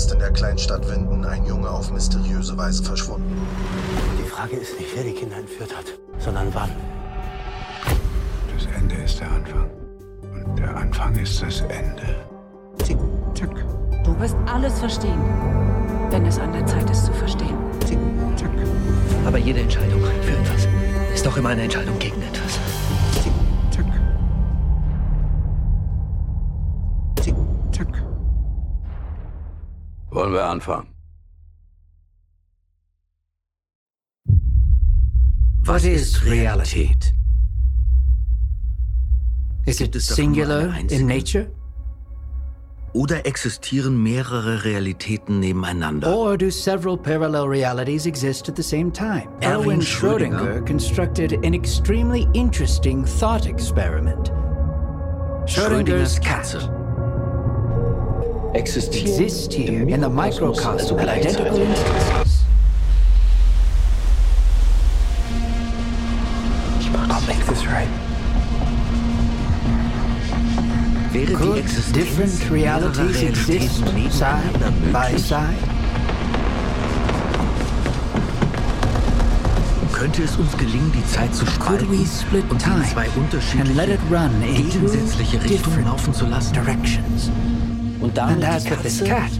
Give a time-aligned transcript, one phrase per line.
[0.00, 3.36] ist in der Kleinstadt Winden ein Junge auf mysteriöse Weise verschwunden.
[4.18, 5.84] Die Frage ist nicht, wer die Kinder entführt hat,
[6.18, 6.70] sondern wann.
[8.54, 9.68] Das Ende ist der Anfang.
[10.22, 12.16] Und der Anfang ist das Ende.
[12.82, 12.96] Zick,
[13.34, 13.50] zack,
[14.02, 15.20] Du wirst alles verstehen,
[16.08, 17.58] wenn es an der Zeit ist zu verstehen.
[17.86, 17.98] zick,
[18.36, 18.50] zack,
[19.26, 20.66] Aber jede Entscheidung für etwas
[21.12, 22.19] ist auch immer eine Entscheidung gegen
[30.30, 30.86] Wollen wir anfangen?
[35.64, 37.12] What is Realität?
[39.66, 41.48] Is Gibt it es singular in nature?
[42.92, 46.06] Oder existieren mehrere Realitäten nebeneinander?
[46.06, 49.28] Or do several parallel realities exist at the same time?
[49.42, 54.30] Erwin Schrödinger constructed an extremely interesting thought experiment.
[55.46, 56.79] Schrödingers Schrödinger's Katze.
[58.52, 58.94] Exist
[59.52, 62.44] here in the microcosm at identical instances.
[66.94, 67.88] I'll make this right.
[71.12, 75.56] Die Could different realities exist side by side?
[79.92, 84.00] Könnte es uns gelingen, die Zeit zu spalten und time zwei and let unterschiedliche, it
[84.10, 86.54] run in gegensätzliche Richtungen laufen zu lassen?
[86.54, 87.30] directions?
[88.00, 89.30] Und damit And as die for this Katze cat,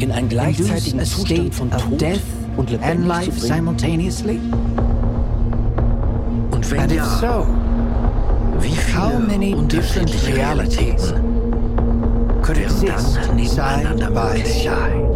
[0.00, 2.20] in einen induce gleichzeitigen a Zustand state von of Tod death
[2.56, 3.56] und and lebendig life zu bringen.
[3.56, 4.40] simultaneously?
[6.50, 7.46] Und wenn And if ja, so,
[8.60, 14.38] wie how viele many different unterschiedliche realities Realitäten could wären exist dann nebeneinander side by
[14.38, 15.13] möglich?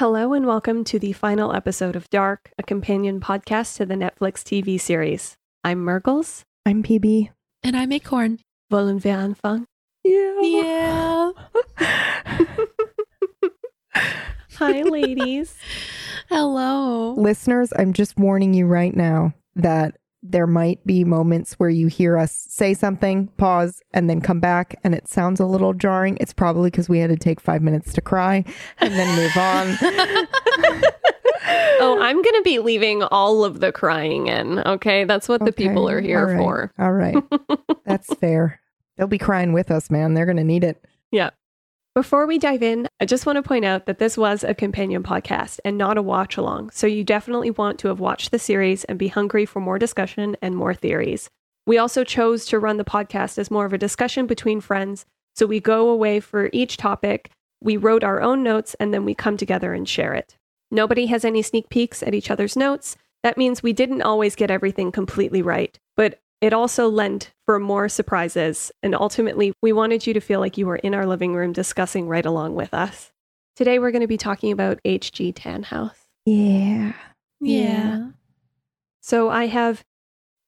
[0.00, 4.40] Hello and welcome to the final episode of Dark, a companion podcast to the Netflix
[4.40, 5.36] TV series.
[5.62, 6.40] I'm Mergles.
[6.64, 7.28] I'm PB.
[7.62, 8.38] And I'm Acorn.
[8.72, 9.66] Wollen wir anfangen?
[10.02, 10.40] Yeah.
[10.40, 11.32] Yeah.
[14.56, 15.54] Hi, ladies.
[16.30, 17.12] Hello.
[17.18, 22.18] Listeners, I'm just warning you right now that there might be moments where you hear
[22.18, 26.18] us say something, pause, and then come back, and it sounds a little jarring.
[26.20, 28.44] It's probably because we had to take five minutes to cry
[28.78, 29.78] and then move on.
[31.80, 34.58] oh, I'm going to be leaving all of the crying in.
[34.60, 35.04] Okay.
[35.04, 36.72] That's what the people are here all right, for.
[36.78, 37.16] All right.
[37.86, 38.60] That's fair.
[38.96, 40.14] They'll be crying with us, man.
[40.14, 40.84] They're going to need it.
[41.10, 41.30] Yeah.
[41.96, 45.02] Before we dive in, I just want to point out that this was a companion
[45.02, 46.70] podcast and not a watch along.
[46.70, 50.36] So you definitely want to have watched the series and be hungry for more discussion
[50.40, 51.28] and more theories.
[51.66, 55.04] We also chose to run the podcast as more of a discussion between friends.
[55.34, 57.28] So we go away for each topic,
[57.60, 60.36] we wrote our own notes, and then we come together and share it.
[60.70, 62.96] Nobody has any sneak peeks at each other's notes.
[63.24, 67.88] That means we didn't always get everything completely right, but it also lent for more
[67.88, 68.72] surprises.
[68.82, 72.08] And ultimately, we wanted you to feel like you were in our living room discussing
[72.08, 73.12] right along with us.
[73.56, 75.32] Today, we're going to be talking about H.G.
[75.34, 75.92] Tannhaus.
[76.24, 76.92] Yeah.
[77.40, 78.08] Yeah.
[79.00, 79.82] So I have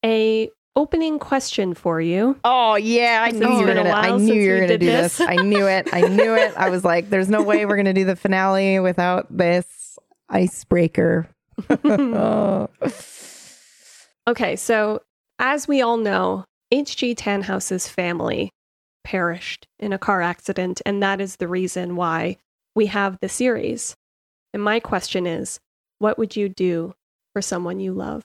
[0.05, 2.39] a opening question for you.
[2.45, 3.91] Oh yeah, I Since knew you were gonna.
[3.91, 5.19] I knew you were gonna do this.
[5.19, 5.29] this.
[5.29, 5.89] I knew it.
[5.93, 6.53] I knew it.
[6.57, 9.99] I was like, "There's no way we're gonna do the finale without this
[10.29, 11.29] icebreaker."
[11.85, 12.69] Oh.
[14.29, 15.03] Okay, so
[15.43, 17.17] as we all know, H.G.
[17.17, 18.53] Tannhaus's family
[19.05, 22.37] perished in a car accident, and that is the reason why
[22.77, 23.97] we have the series.
[24.55, 25.59] And my question is
[25.99, 26.95] what would you do
[27.33, 28.23] for someone you love?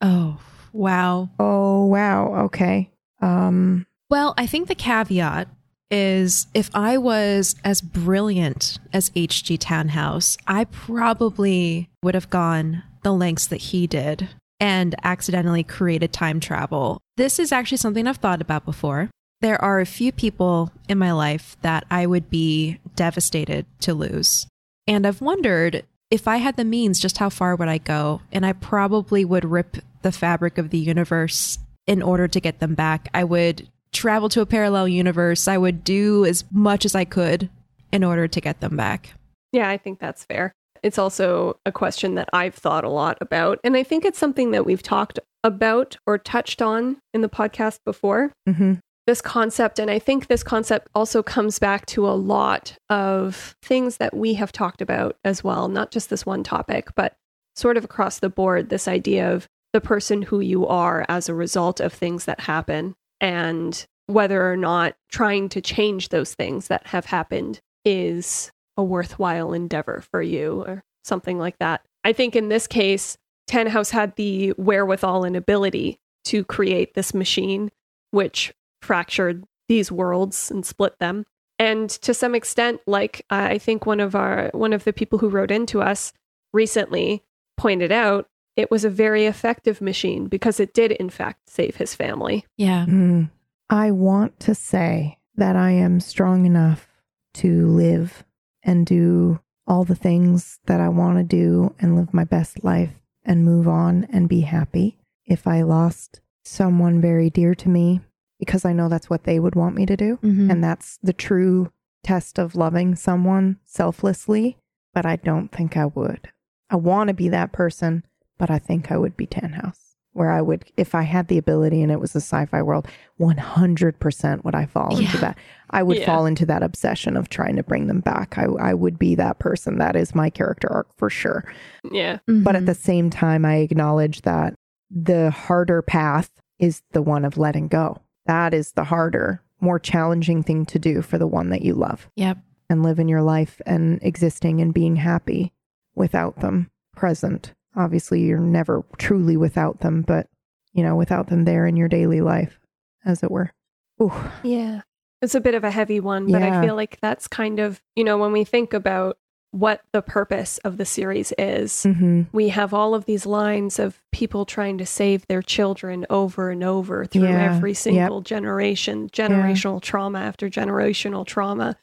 [0.00, 0.40] Oh,
[0.72, 1.30] wow.
[1.38, 2.34] oh wow.
[2.46, 2.90] Okay.
[3.20, 3.86] Um.
[4.10, 5.48] Well, I think the caveat
[5.90, 9.58] is if I was as brilliant as H.G.
[9.58, 14.28] Tannhaus, I probably would have gone the lengths that he did
[14.62, 17.00] and accidentally created time travel.
[17.16, 19.10] This is actually something I've thought about before.
[19.40, 24.46] There are a few people in my life that I would be devastated to lose.
[24.86, 28.20] And I've wondered if I had the means, just how far would I go?
[28.30, 31.58] And I probably would rip the fabric of the universe
[31.88, 33.08] in order to get them back.
[33.12, 35.48] I would travel to a parallel universe.
[35.48, 37.50] I would do as much as I could
[37.90, 39.14] in order to get them back.
[39.50, 40.52] Yeah, I think that's fair.
[40.82, 43.58] It's also a question that I've thought a lot about.
[43.64, 47.78] And I think it's something that we've talked about or touched on in the podcast
[47.84, 48.32] before.
[48.48, 48.78] mhm.
[49.08, 49.80] this concept.
[49.80, 54.34] And I think this concept also comes back to a lot of things that we
[54.34, 57.14] have talked about as well, not just this one topic, but
[57.56, 61.34] sort of across the board this idea of the person who you are as a
[61.34, 66.86] result of things that happen and whether or not trying to change those things that
[66.86, 71.82] have happened is a worthwhile endeavor for you or something like that.
[72.04, 73.16] I think in this case,
[73.48, 77.70] Tannhaus had the wherewithal and ability to create this machine,
[78.10, 81.24] which fractured these worlds and split them.
[81.58, 85.28] And to some extent, like I think one of our one of the people who
[85.28, 86.12] wrote into us
[86.52, 87.22] recently
[87.56, 91.94] pointed out, it was a very effective machine because it did in fact save his
[91.94, 92.44] family.
[92.56, 92.86] Yeah.
[92.86, 93.30] Mm.
[93.70, 96.88] I want to say that I am strong enough
[97.34, 98.24] to live
[98.64, 102.94] and do all the things that I want to do and live my best life
[103.24, 104.98] and move on and be happy.
[105.24, 108.00] If I lost someone very dear to me,
[108.38, 110.18] because I know that's what they would want me to do.
[110.22, 110.50] Mhm.
[110.50, 111.70] And that's the true
[112.02, 114.58] test of loving someone selflessly.
[114.92, 116.28] But I don't think I would.
[116.68, 118.04] I want to be that person,
[118.38, 121.82] but I think I would be Tannhaus, where I would, if I had the ability
[121.82, 122.86] and it was a sci fi world,
[123.18, 125.20] 100% would I fall into Yeah.
[125.20, 125.38] that.
[125.70, 126.06] I would Yeah.
[126.06, 128.36] fall into that obsession of trying to bring them back.
[128.36, 129.78] I, I would be that person.
[129.78, 131.44] That is my character arc for sure.
[131.90, 132.18] Yeah.
[132.26, 132.66] But at Mhm.
[132.66, 134.54] the same time, I acknowledge that
[134.90, 137.96] the harder path is the one of letting go.
[138.26, 142.08] That is the harder, more challenging thing to do for the one that you love
[142.16, 142.38] Yep.
[142.68, 145.52] and live in your life and existing and being happy
[145.94, 147.54] without them present.
[147.76, 150.28] Obviously, you're never truly without them, but
[150.72, 152.58] you know, without them there in your daily life,
[153.04, 153.52] as it were.
[154.00, 154.82] Ooh, Yeah.
[155.20, 156.58] It's a bit of a heavy one, but Yeah.
[156.58, 159.18] I feel like that's kind of, you know, when we think about
[159.52, 164.02] what the purpose of the series is, hmm we have all of these lines of
[164.10, 167.54] people trying to save their children over and over through Yeah.
[167.54, 167.76] every Yep.
[167.76, 171.76] single generation, generational trauma after generational trauma.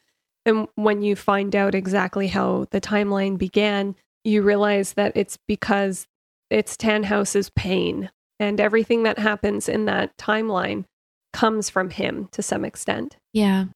[0.44, 3.94] And when you find out exactly how the timeline began,
[4.24, 6.06] you realize that it's because
[6.50, 10.84] it's Tannhaus's pain and everything that happens in that timeline
[11.32, 13.16] comes from him to some extent.
[13.32, 13.66] Yeah.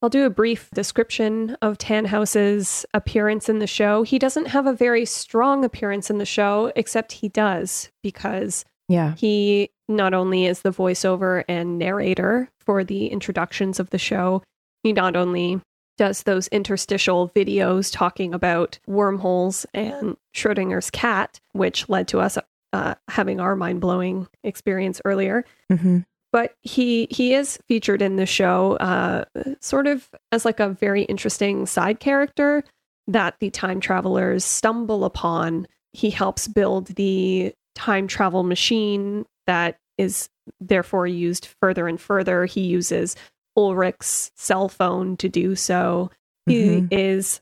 [0.00, 4.02] I'll do a brief description of Tannhaus's appearance in the show.
[4.02, 9.14] He doesn't have a very strong appearance in the show, except he does because yeah,
[9.16, 14.42] he not only is the voiceover and narrator for the introductions of the show,
[14.82, 15.60] he not only
[15.98, 22.38] does those interstitial videos talking about wormholes and Schrodinger's cat, which led to us
[22.72, 26.00] uh, having our mind blowing experience earlier, hmm
[26.32, 29.24] but he he is featured in the show uh,
[29.60, 32.64] sort of as like a very interesting side character
[33.06, 35.68] that the time travelers stumble upon.
[35.92, 40.30] He helps build the time travel machine that is
[40.60, 42.46] therefore used further and further.
[42.46, 43.14] He uses
[43.56, 46.10] ulrich's cell phone to do so
[46.46, 46.88] he Mhm.
[46.92, 47.40] is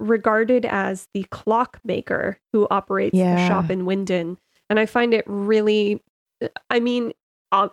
[0.00, 4.36] regarded as the clockmaker who operates the shop in Winden.
[4.70, 6.00] And I find it really,
[6.70, 7.12] I mean,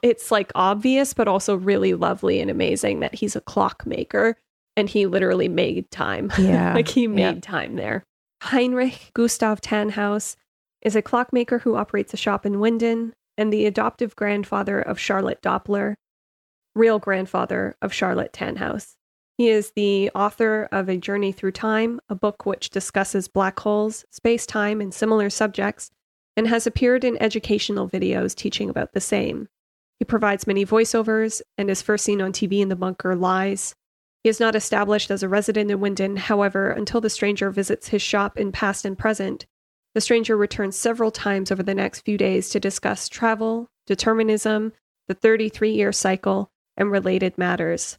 [0.02, 4.38] it's like obvious, but also really lovely and amazing that he's a clockmaker
[4.76, 6.32] and he literally made time.
[6.40, 6.74] Yeah.
[6.74, 7.08] like he Yeah.
[7.34, 8.04] made time there.
[8.42, 10.36] Heinrich Gustav Tannhaus
[10.82, 15.42] is a clockmaker who operates a shop in Winden and the adoptive grandfather of Charlotte
[15.42, 15.94] Doppler,
[16.76, 18.96] real grandfather of Charlotte Tannhaus.
[19.38, 24.06] He is the author of A Journey Through Time, a book which discusses black holes,
[24.12, 25.92] space time, and similar subjects,
[26.38, 29.48] and has appeared in educational videos teaching about the same.
[30.00, 33.76] He provides many voiceovers and is first seen on TV in The Bunker Lies.
[34.24, 38.02] He is not established as a resident in Winden, however, until the stranger visits his
[38.02, 39.46] shop in past and present.
[39.94, 44.74] The stranger returns several times over the next few days to discuss travel, determinism,
[45.08, 47.98] the 33 year cycle, and related matters.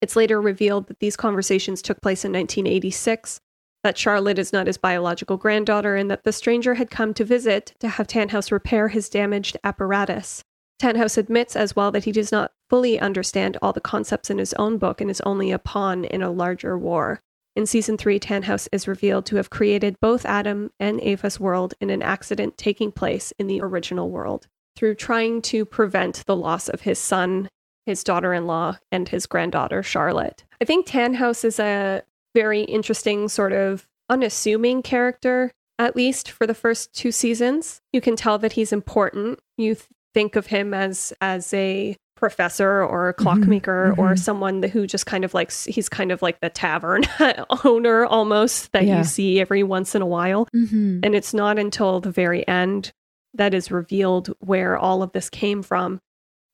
[0.00, 3.40] It's later revealed that these conversations took place in 1986,
[3.84, 7.74] that Charlotte is not his biological granddaughter, and that the stranger had come to visit
[7.80, 10.42] to have Tannhaus repair his damaged apparatus.
[10.80, 14.52] Tannhaus admits as well that he does not fully understand all the concepts in his
[14.54, 17.20] own book and is only a pawn in a larger war.
[17.54, 21.90] In season 3, Tannhaus is revealed to have created both Adam and Ava's world in
[21.90, 24.48] an accident taking place in the original world.
[24.74, 27.48] Through trying to prevent the loss of his son,
[27.86, 30.44] his daughter in law, and his granddaughter, Charlotte.
[30.60, 32.02] I think Tannhaus is a
[32.34, 37.80] very interesting, sort of unassuming character, at least for the first two seasons.
[37.92, 39.40] You can tell that he's important.
[39.56, 44.18] You th- think of him as as a professor or a clockmaker or mhm.
[44.18, 47.02] someone who just kind of like he's kind of like the tavern
[47.64, 48.98] owner almost that Yeah.
[48.98, 51.00] you see every once in a while Mm-hmm.
[51.02, 52.92] and it's not until the very end
[53.34, 55.98] that is revealed where all of this came from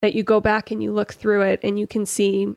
[0.02, 2.49] that you go back and you look through it and you can see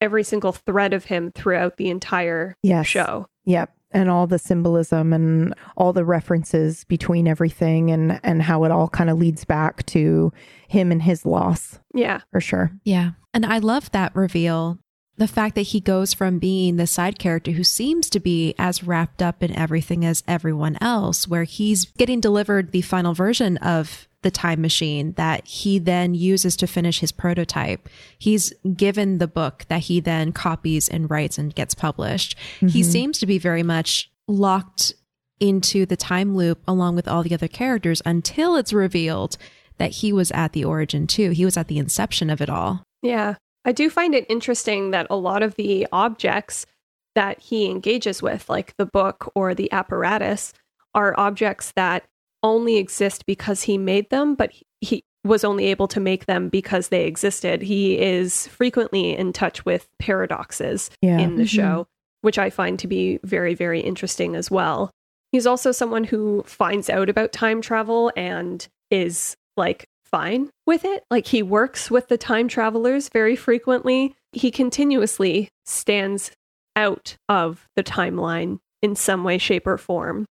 [0.00, 2.86] every single thread of him throughout the entire Yes.
[2.86, 3.26] show.
[3.44, 3.72] Yep.
[3.92, 8.88] And all the symbolism and all the references between everything and and how it all
[8.88, 10.32] kind of leads back to
[10.68, 12.20] him and his loss Yeah.
[12.30, 12.70] for sure.
[12.84, 13.12] Yeah.
[13.34, 14.78] And I love that reveal.
[15.16, 18.84] The fact that he goes from being the side character who seems to be as
[18.84, 24.08] wrapped up in everything as everyone else, where he's getting delivered the final version of
[24.22, 27.88] the time machine that he then uses to finish his prototype.
[28.18, 32.36] He's given the book that he then copies and writes and gets published.
[32.60, 32.82] He mm-hmm.
[32.82, 34.94] seems to be very much locked
[35.40, 39.38] into the time loop along with all the other characters until it's revealed
[39.78, 41.30] that he was at the origin too.
[41.30, 42.84] He was at the inception of it all.
[43.02, 43.36] Yeah.
[43.64, 46.66] I do find it interesting that a lot of the objects
[47.14, 50.52] that he engages with, like the book or the apparatus,
[50.94, 52.04] are objects that
[52.42, 56.88] only exist because he made them, but he- was only able to make them because
[56.88, 57.60] they existed.
[57.60, 61.18] He is frequently in touch with paradoxes Yeah.
[61.18, 61.48] in the Mhm.
[61.48, 61.86] show,
[62.22, 64.90] which I find to be very, very interesting as well.
[65.30, 71.04] He's also someone who finds out about time travel and is like fine with it.
[71.10, 74.14] Like he works with the time travelers very frequently.
[74.32, 76.30] He continuously stands
[76.74, 80.24] out of the timeline in some way, shape, or form,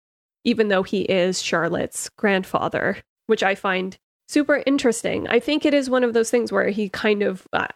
[0.43, 5.27] even though he is Charlotte's grandfather, which I find super interesting.
[5.27, 7.47] I think it is one of those things where he kind of.
[7.53, 7.67] Uh,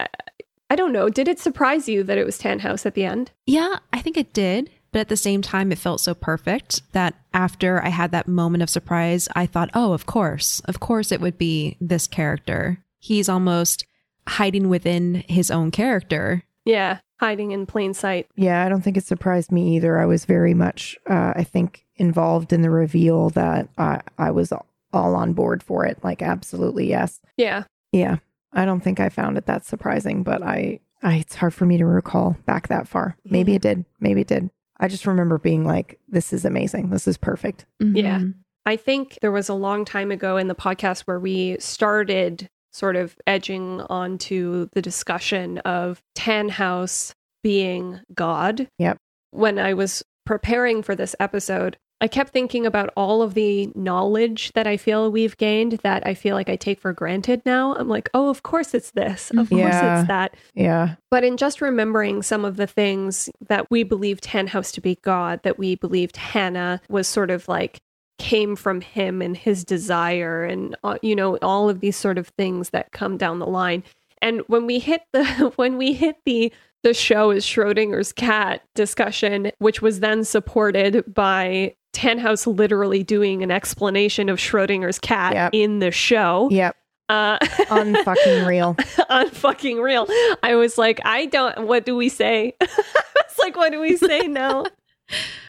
[0.69, 1.09] I don't know.
[1.09, 3.31] Did it surprise you that it was Tannhaus at the end?
[3.45, 4.69] Yeah, I think it did.
[4.91, 8.61] But at the same time, it felt so perfect that after I had that moment
[8.61, 12.83] of surprise, I thought, oh, of course, of course it would be this character.
[12.99, 13.85] He's almost
[14.27, 16.43] hiding within his own character.
[16.65, 18.27] Yeah, hiding in plain sight.
[18.35, 19.97] Yeah, I don't think it surprised me either.
[19.97, 24.51] I was very much, uh, I think, involved in the reveal that I, I was
[24.51, 26.03] all on board for it.
[26.03, 27.21] Like, absolutely, yes.
[27.37, 27.63] Yeah.
[27.91, 28.17] Yeah,
[28.53, 31.77] I don't think I found it that surprising, but I, I it's hard for me
[31.77, 33.15] to recall back that far.
[33.23, 33.85] Maybe it did.
[33.99, 34.49] Maybe it did.
[34.79, 36.89] I just remember being like, this is amazing.
[36.89, 37.65] This is perfect.
[37.79, 38.19] Yeah.
[38.19, 38.33] Mhm.
[38.65, 42.95] I think there was a long time ago in the podcast where we started sort
[42.95, 47.11] of edging onto the discussion of Tannhaus
[47.43, 48.67] being God.
[48.79, 48.97] Yep.
[49.31, 54.51] When I was preparing for this episode, I kept thinking about all of the knowledge
[54.53, 57.75] that I feel we've gained that I feel like I take for granted now.
[57.75, 59.29] I'm like, oh, of course it's this.
[59.29, 59.99] Of course Yeah.
[59.99, 60.35] it's that.
[60.55, 60.95] Yeah.
[61.11, 65.41] But in just remembering some of the things that we believed Tannhaus to be God,
[65.43, 67.79] that we believed Hannah was sort of like
[68.17, 72.27] came from him and his desire, and uh, you know all of these sort of
[72.29, 73.83] things that come down the line.
[74.21, 76.51] And when we hit the when we hit the
[76.83, 83.51] the show is Schrodinger's cat discussion, which was then supported by Tannhaus literally doing an
[83.51, 85.49] explanation of Schrodinger's cat Yep.
[85.53, 86.47] in the show.
[86.51, 86.75] Yep.
[87.09, 88.75] Uh, Unfucking real.
[88.75, 90.07] unfucking real.
[90.43, 91.67] I was like, I don't.
[91.67, 92.53] What do we say?
[92.61, 94.65] it's like, what do we say now?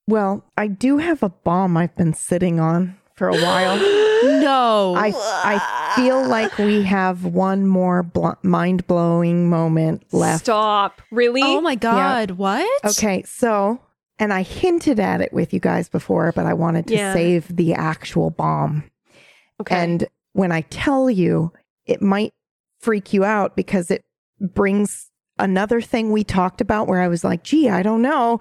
[0.08, 3.78] Well, I do have a bomb I've been sitting on for a while.
[4.24, 4.94] No.
[4.96, 10.44] I I feel like we have one more bl- mind blowing moment left.
[10.44, 11.02] Stop.
[11.10, 11.42] Really?
[11.42, 12.32] oh my God.
[12.32, 12.68] What?
[12.84, 13.80] Okay, so
[14.18, 17.12] and I hinted at it with you guys before, but I wanted to Yeah.
[17.12, 18.84] save the actual bomb.
[19.60, 19.74] Okay.
[19.76, 21.52] And when I tell you,
[21.86, 22.32] it might
[22.80, 24.02] freak you out because it
[24.40, 28.38] brings another thing we talked about where I was like, gee, I don't know.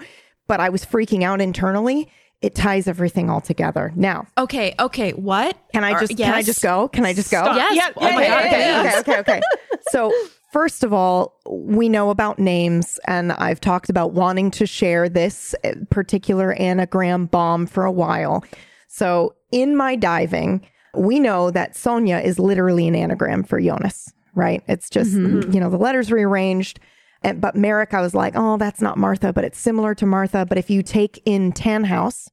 [0.47, 2.09] But I was freaking out internally.
[2.41, 3.93] It ties everything all together.
[3.95, 4.73] Now, Okay.
[4.79, 5.11] Okay.
[5.11, 5.55] What?
[5.73, 6.87] can I Are- just can I just go?
[6.87, 7.43] Can I just go?
[7.43, 7.55] Stop.
[7.55, 7.75] Yes.
[7.75, 8.41] Yeah, oh yeah, my yeah, God.
[8.43, 8.99] yeah, okay, yeah.
[8.99, 9.41] okay, okay, okay.
[9.91, 10.11] So,
[10.51, 15.55] first of all, we know about names, and I've talked about wanting to share this
[15.89, 18.43] particular anagram bomb for a while.
[18.87, 24.63] So, in my diving, we know that Sonja is literally an anagram for Jonas, right?
[24.67, 25.51] It's just, mm-hmm.
[25.51, 26.79] you know, the letters rearranged.
[27.23, 30.45] And, but Marek, I was like, oh, that's not Martha, but it's similar to Martha.
[30.45, 32.29] But if you take in Tannhaus,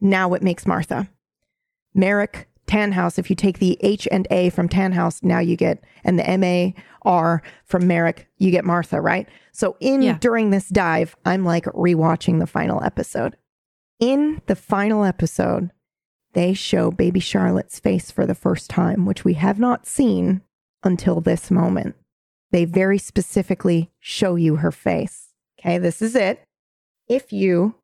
[0.00, 1.08] now it makes Martha.
[1.94, 6.18] Marek, Tannhaus, if you take the H and A from Tannhaus, now you get, and
[6.18, 9.28] the M A R from Marek, you get Martha, right?
[9.52, 10.18] So in Yeah.
[10.20, 13.36] during this dive, I'm like rewatching the final episode.
[13.98, 15.70] In the final episode,
[16.32, 20.42] they show baby Charlotte's face for the first time, which we have not seen
[20.84, 21.96] until this moment.
[22.52, 25.28] They very specifically show you her face.
[25.58, 26.42] Okay, this is it.
[27.08, 27.74] If you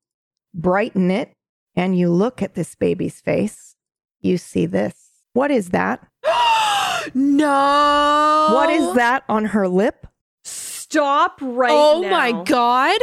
[0.55, 1.33] brighten it
[1.75, 3.75] and you look at this baby's face,
[4.20, 4.94] you see this.
[5.32, 6.06] What is that?
[7.14, 8.49] no.
[8.52, 10.06] What is that on her lip?
[10.44, 12.11] Stop right Oh now.
[12.11, 13.00] my God.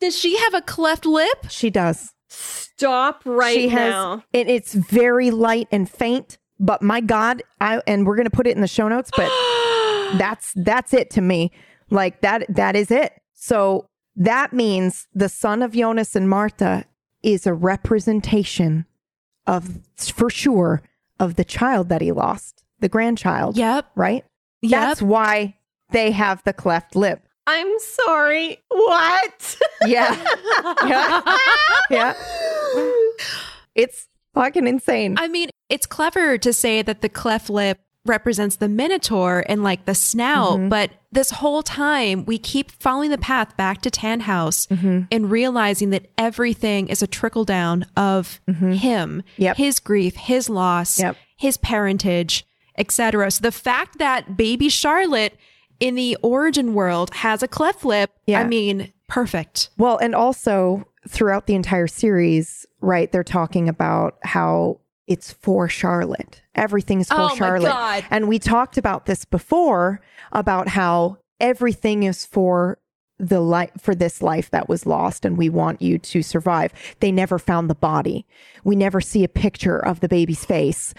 [0.00, 1.46] Does she have a cleft lip?
[1.48, 2.14] She does.
[2.28, 4.24] Stop right she has now.
[4.32, 8.54] and it's very light and faint, but my God, I and we're gonna put it
[8.54, 9.28] in the show notes, but
[10.18, 11.50] that's that's it to me.
[11.90, 13.12] Like that that is it.
[13.34, 16.84] So that means the son of Jonas and Martha
[17.22, 18.86] is a representation
[19.48, 20.82] of for sure
[21.18, 23.56] of the child that he lost, the grandchild.
[23.56, 23.86] Yep.
[23.96, 24.24] Right?
[24.62, 24.70] Yep.
[24.70, 25.56] That's why
[25.90, 27.26] they have the cleft lip.
[27.46, 28.58] I'm sorry.
[28.68, 29.58] What?
[29.86, 30.14] Yeah.
[30.86, 31.36] yeah.
[31.90, 32.12] Yeah.
[33.74, 35.16] It's fucking insane.
[35.18, 39.84] I mean, it's clever to say that the cleft lip represents the Minotaur and like
[39.84, 40.58] the snout.
[40.58, 40.68] Mm-hmm.
[40.68, 45.02] But this whole time, we keep following the path back to Tannhaus mm-hmm.
[45.10, 48.72] and realizing that everything is a trickle down of mm-hmm.
[48.72, 49.56] him, Yep.
[49.56, 51.16] his grief, his loss, Yep.
[51.36, 52.46] his parentage,
[52.76, 53.30] etc.
[53.30, 55.36] So the fact that baby Charlotte
[55.80, 58.40] in the origin world has a cleft lip, Yeah.
[58.40, 59.70] I mean, perfect.
[59.78, 66.42] Well, and also throughout the entire series, right, they're talking about how it's for Charlotte.
[66.54, 67.68] Everything's for Oh my Charlotte.
[67.70, 68.04] God.
[68.10, 70.00] And we talked about this before
[70.32, 72.78] about how everything is for
[73.18, 76.72] the life for this life that was lost and we want you to survive.
[77.00, 78.24] They never found the body.
[78.62, 80.94] We never see a picture of the baby's face.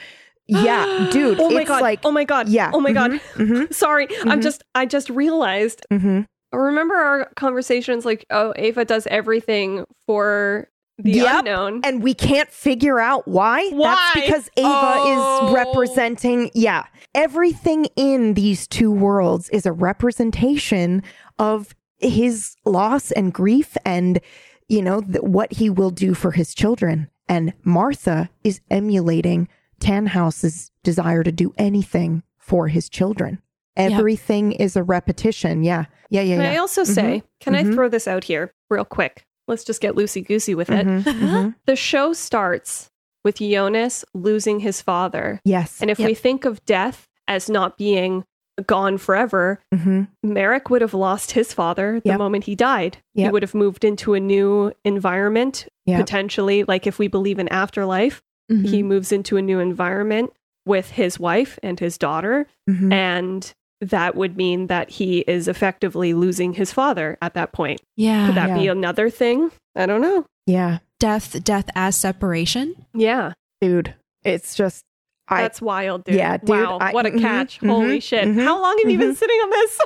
[0.47, 1.39] Yeah, dude.
[1.39, 1.81] Oh my it's god!
[1.81, 2.49] like oh my god!
[2.49, 3.11] yeah, Oh my god!
[3.35, 3.73] mhm.
[3.73, 4.63] Sorry, I'm just.
[4.75, 5.85] I just realized.
[5.91, 6.25] mhm.
[6.51, 8.03] Remember our conversations?
[8.05, 10.67] Like, oh, Ava does everything for
[11.01, 11.39] the Yep.
[11.39, 11.82] unknown.
[11.84, 13.70] and we can't figure out why.
[13.70, 13.96] Why?
[14.13, 15.48] That's because Ava Oh.
[15.48, 16.84] is representing, yeah,
[17.15, 21.01] everything in these two worlds is a representation
[21.38, 24.20] of his loss and grief and,
[24.68, 27.10] you know, th- what he will do for his children.
[27.27, 29.48] And Martha is emulating
[29.79, 33.39] Tannhaus's desire to do anything for his children.
[33.77, 35.63] Everything is a repetition.
[35.63, 35.86] Yeah.
[36.10, 36.22] Yeah.
[36.22, 36.36] Yeah.
[36.36, 36.51] Can yeah.
[36.51, 37.24] I also say?
[37.39, 37.74] Can I Mhm.
[37.74, 39.25] throw this out here real quick?
[39.50, 40.86] Let's just get loosey goosey with it.
[40.88, 41.56] Mhm, mhm.
[41.65, 42.89] The show starts
[43.25, 45.82] with Jonas losing his father, Yes.
[45.82, 48.24] and if we think of death as not being
[48.65, 52.18] gone forever, hmm Marek would have lost his father the Yep.
[52.20, 52.98] moment he died.
[53.13, 56.00] He would have moved into a new environment, Yep.
[56.01, 56.63] potentially.
[56.63, 58.65] Like if we believe in afterlife, Mm-hmm.
[58.65, 60.32] he moves into a new environment
[60.65, 62.48] with his wife and his daughter.
[62.68, 67.81] hmm And that would mean that he is effectively losing his father at that point.
[67.95, 68.25] Yeah.
[68.27, 69.51] Could that be another thing?
[69.75, 70.25] I don't know.
[70.45, 70.79] Yeah.
[71.00, 72.75] death, death as separation.
[72.93, 73.93] Yeah, Dude,
[74.24, 74.83] it's just,
[75.27, 76.15] I, that's wild, dude.
[76.15, 77.59] Yeah, dude, Wow, I- what a mhm, catch.
[77.62, 78.27] mhm, Holy shit.
[78.27, 79.17] mhm, How long have you been mhm.
[79.17, 79.79] sitting on this?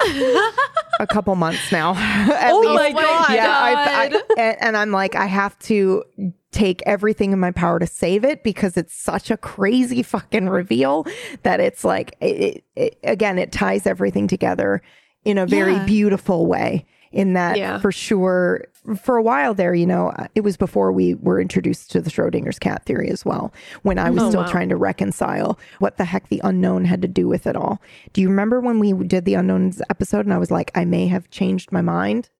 [1.00, 1.94] a couple months now.
[2.46, 2.74] Oh least.
[2.74, 3.30] my God.
[3.30, 6.02] Yeah, I, and, and I'm like, I have to
[6.54, 11.04] take everything in my power to save it because it's such a crazy fucking reveal
[11.42, 14.80] that it's like, it, it, again, it ties everything together
[15.24, 15.84] in a very Yeah.
[15.84, 16.86] beautiful way.
[17.12, 17.78] In that, Yeah.
[17.78, 18.64] for sure,
[19.00, 22.58] for a while there, you know, it was before we were introduced to the Schrodinger's
[22.58, 24.48] cat theory as well, when I was Oh, still wow.
[24.50, 27.80] trying to reconcile what the heck the unknown had to do with it all.
[28.14, 31.06] Do you remember when we did the unknowns episode and I was like, I may
[31.06, 32.30] have changed my mind?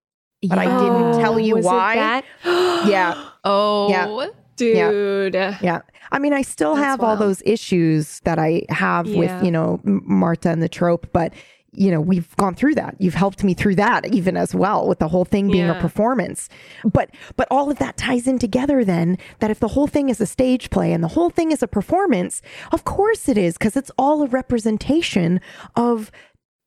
[0.47, 2.23] But I didn't tell you Was why.
[2.89, 3.15] Yeah.
[3.45, 4.27] Oh, Yeah.
[4.57, 5.35] Dude.
[5.35, 5.81] Yeah.
[6.13, 9.19] I mean, I still That's have all those issues that I have Yeah.
[9.19, 11.33] with, you know, Marta and the trope, but
[11.77, 12.95] you know, we've gone through that.
[13.01, 16.49] You've helped me through that even as well with the whole thing being a performance.
[16.85, 20.21] But but all of that ties in together then that if the whole thing is
[20.21, 23.77] a stage play and the whole thing is a performance, of course it is because
[23.77, 25.41] it's all a representation
[25.75, 26.13] of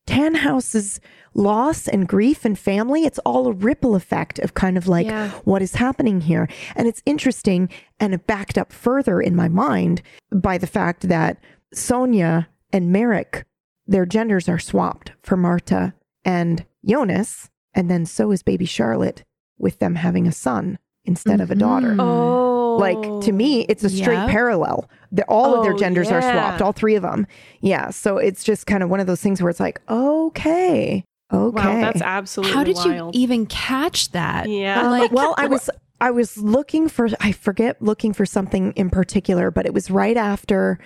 [0.08, 1.00] Tannhaus's
[1.34, 3.04] loss and grief and family.
[3.04, 5.30] It's all a ripple effect of kind of like Yeah.
[5.44, 6.48] what is happening here.
[6.74, 7.68] And it's interesting
[8.00, 11.38] and it backed up further in my mind by the fact that
[11.74, 13.44] Sonja and Marek,
[13.86, 15.94] their genders are swapped for Marta
[16.24, 17.50] and Jonas.
[17.74, 19.22] And then so is baby Charlotte
[19.58, 21.96] with them having a son instead of a daughter.
[21.98, 22.76] Oh.
[22.78, 24.28] Like to me, it's a straight Yep.
[24.30, 24.88] parallel.
[25.10, 27.26] They're, all of their Oh, genders are swapped, all three of them.
[27.60, 27.90] Yeah.
[27.90, 31.56] So it's just kind of one of those things where it's like, okay, okay.
[31.56, 33.14] Wow, that's absolutely How did wild.
[33.16, 34.48] you even catch that?
[34.48, 34.88] Yeah.
[34.88, 35.68] Like, well, I was
[36.00, 40.16] I was looking for I forget looking for something in particular, but it was right
[40.16, 40.78] after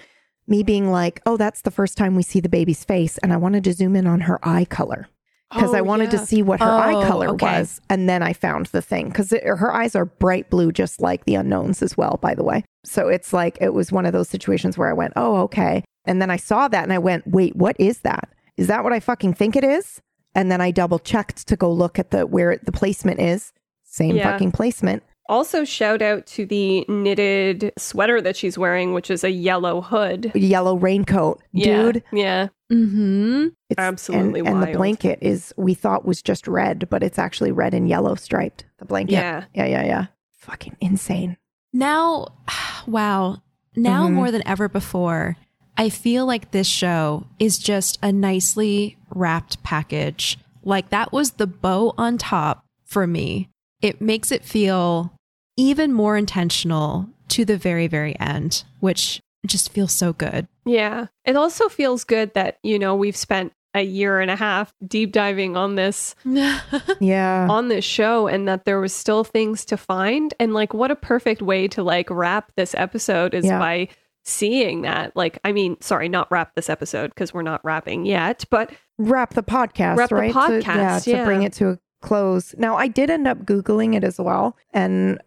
[0.46, 3.36] me being like, "Oh, that's the first time we see the baby's face," and I
[3.36, 5.08] wanted to zoom in on her eye color
[5.52, 6.18] because I Oh, wanted yeah.
[6.20, 7.58] to see what her eye Oh, color okay.
[7.60, 11.24] was, and then I found the thing because her eyes are bright blue, just like
[11.24, 12.18] the unknowns as well.
[12.20, 15.12] By the way, so it's like it was one of those situations where I went,
[15.16, 18.28] "Oh, okay," and then I saw that and I went, "Wait, what is that?
[18.56, 20.00] Is that what I fucking think it is?"
[20.34, 23.52] And then I double checked to go look at the where the placement is.
[23.84, 24.30] Same Yeah.
[24.32, 25.02] fucking placement.
[25.28, 30.32] Also, shout out to the knitted sweater that she's wearing, which is a yellow hood.
[30.34, 31.92] Yellow raincoat, Yeah.
[31.92, 32.04] dude.
[32.12, 32.48] Yeah.
[32.72, 33.48] mm-hmm.
[33.70, 37.52] It's, Absolutely and, and the blanket is we thought was just red, but it's actually
[37.52, 38.64] red and yellow striped.
[38.78, 39.12] The blanket.
[39.14, 39.44] Yeah.
[39.54, 40.06] Yeah, yeah, yeah.
[40.32, 41.36] Fucking insane.
[41.72, 42.28] Now,
[42.86, 43.42] wow.
[43.76, 44.12] Now Mhm.
[44.14, 45.36] more than ever before,
[45.78, 50.38] I feel like this show is just a nicely wrapped package.
[50.62, 53.48] Like that was the bow on top for me.
[53.82, 55.12] It makes it feel
[55.56, 60.46] even more intentional to the very, very end, which just feels so good.
[60.64, 61.06] Yeah.
[61.24, 65.12] It also feels good that, you know, we've spent a year and a half deep
[65.12, 66.14] diving on this
[67.00, 67.46] Yeah.
[67.48, 70.96] on this show and that there was still things to find and like what a
[70.96, 73.58] perfect way to like wrap this episode is Yeah.
[73.58, 73.88] by
[74.24, 75.16] seeing that.
[75.16, 79.34] Like, I mean, sorry, not wrap this episode because we're not wrapping yet, but Wrap
[79.34, 80.32] the podcast, Wrap the right?
[80.32, 81.46] To- podcast, yeah, to bring yeah.
[81.46, 82.54] it to a close.
[82.58, 85.18] Now, I did end up Googling it as well, and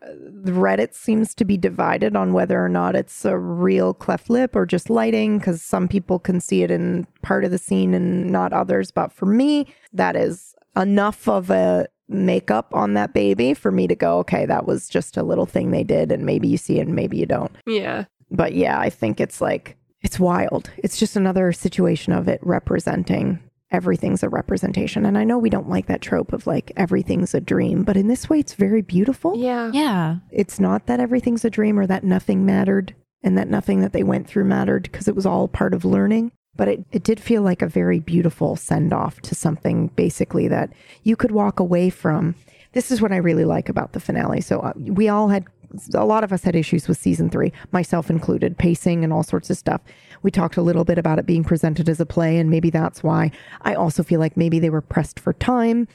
[0.44, 4.66] Reddit seems to be divided on whether or not it's a real cleft lip or
[4.66, 8.54] just lighting, because some people can see it in part of the scene and not
[8.54, 8.92] others.
[8.92, 13.96] But for me, that is enough of a makeup on that baby for me to
[13.96, 16.86] go, okay, that was just a little thing they did, and maybe you see it
[16.88, 17.52] and maybe you don't.
[17.66, 18.06] yeah.
[18.32, 20.72] But yeah, I think it's like, it's wild.
[20.78, 23.40] It's just another situation of it representing
[23.76, 25.06] everything's a representation.
[25.06, 28.08] And I know we don't like that trope of like everything's a dream, but in
[28.08, 29.38] this way, it's very beautiful.
[29.38, 29.70] Yeah.
[29.74, 30.18] Yeah.
[30.32, 34.04] It's not that everything's a dream or that nothing mattered and that nothing that they
[34.04, 36.32] went through mattered because it was all part of learning.
[36.56, 40.72] But it, it did feel like a very beautiful send off to something basically that
[41.04, 42.36] you could walk away from.
[42.72, 44.40] This is what I really like about the finale.
[44.40, 45.46] So uh, we all had,
[45.94, 49.50] a lot of us had issues with season three, myself included, pacing and all sorts
[49.50, 49.82] of stuff.
[50.22, 53.04] We talked a little bit about it being presented as a play, and maybe that's
[53.04, 53.32] why.
[53.62, 55.88] I also feel like maybe they were pressed for time,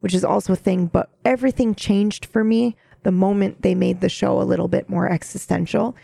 [0.00, 0.86] which is also a thing.
[0.86, 5.10] But everything changed for me the moment they made the show a little bit more
[5.10, 5.94] existential.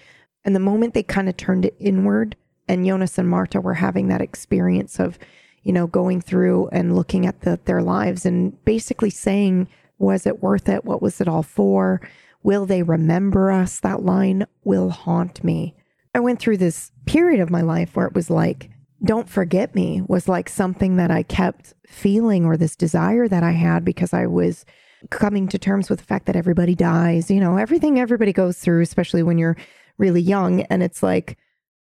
[0.44, 2.36] And the moment they kind of turned it inward,
[2.68, 5.18] and Jonas and Marta were having that experience of,
[5.62, 10.42] you know, going through and looking at the, their lives and basically saying, was it
[10.42, 10.84] worth it?
[10.84, 12.00] What was it all for?
[12.42, 13.80] Will they remember us?
[13.80, 15.74] That line will haunt me.
[16.14, 18.70] I went through this period of my life where it was like,
[19.02, 23.52] don't forget me was like something that I kept feeling or this desire that I
[23.52, 24.64] had because I was
[25.08, 28.82] coming to terms with the fact that everybody dies, you know, everything everybody goes through,
[28.82, 29.56] especially when you're
[29.96, 30.62] really young.
[30.64, 31.38] And it's like,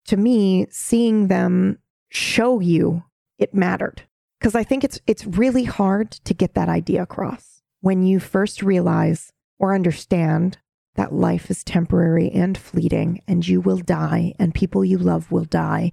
[0.07, 1.79] to me, seeing them
[2.11, 3.03] show you
[3.39, 4.03] it mattered.
[4.39, 8.63] Because I think it's it's really hard to get that idea across when you first
[8.63, 10.59] realize or understand
[10.97, 15.45] that life is temporary and fleeting and you will die and people you love will
[15.45, 15.93] die.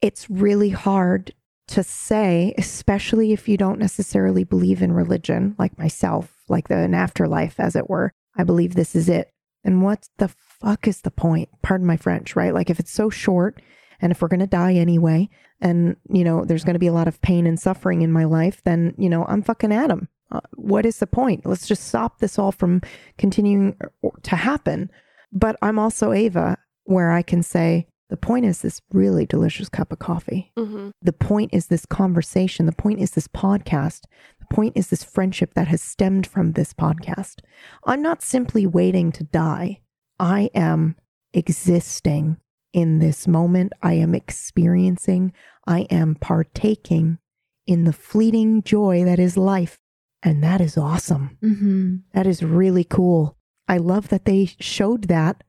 [0.00, 1.34] It's really hard
[1.68, 6.94] to say, especially if you don't necessarily believe in religion, like myself, like the an
[6.94, 8.12] afterlife, as it were.
[8.36, 9.32] I believe this is it.
[9.62, 11.48] And what the fuck is the point?
[11.62, 12.54] Pardon my French, right?
[12.54, 13.60] Like if it's so short
[14.00, 15.28] and if we're going to die anyway,
[15.60, 18.24] and, you know, there's going to be a lot of pain and suffering in my
[18.24, 20.08] life, then, you know, I'm fucking Adam.
[20.32, 21.44] Uh, what is the point?
[21.44, 22.82] Let's just stop this all from
[23.18, 23.76] continuing
[24.22, 24.90] to happen.
[25.32, 29.92] But I'm also Ava, where I can say, the point is this really delicious cup
[29.92, 30.52] of coffee.
[30.58, 30.90] Mm-hmm.
[31.00, 32.66] The point is this conversation.
[32.66, 34.02] The point is this podcast.
[34.40, 37.38] The point is this friendship that has stemmed from this podcast.
[37.84, 39.80] I'm not simply waiting to die.
[40.18, 40.96] I am
[41.32, 42.38] existing
[42.72, 43.72] in this moment.
[43.80, 45.32] I am experiencing.
[45.66, 47.18] I am partaking
[47.66, 49.78] in the fleeting joy that is life.
[50.22, 51.38] And that is awesome.
[51.42, 51.96] Mm-hmm.
[52.12, 53.36] That is really cool.
[53.68, 55.42] I love that they showed that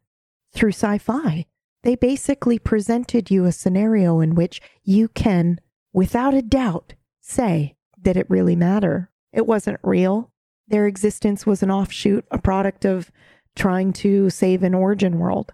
[0.53, 1.45] through sci fi.
[1.84, 5.60] They basically presented you a scenario in which you can,
[5.91, 9.10] without a doubt, say, did it really matter?
[9.34, 10.31] It wasn't real.
[10.67, 13.12] Their existence was an offshoot, a product of
[13.55, 15.53] trying to save an origin world.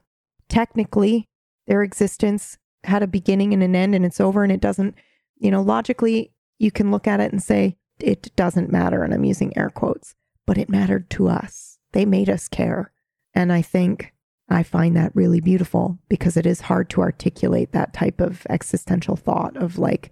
[0.49, 1.27] Technically,
[1.65, 4.95] their existence had a beginning and an end and it's over and it doesn't,
[5.37, 9.03] you know, logically, you can look at it and say, it doesn't matter.
[9.03, 11.79] And I'm using air quotes, but it mattered to us.
[11.93, 12.91] They made us care.
[13.33, 14.13] And I think
[14.49, 19.15] I find that really beautiful because it is hard to articulate that type of existential
[19.15, 20.11] thought of like,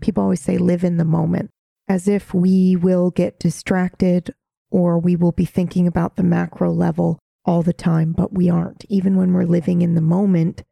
[0.00, 1.50] people always say, live in the moment,
[1.88, 4.34] as if we will get distracted
[4.70, 8.84] or we will be thinking about the macro level all the time, but we aren't.
[8.88, 10.62] Even when we're living in the moment,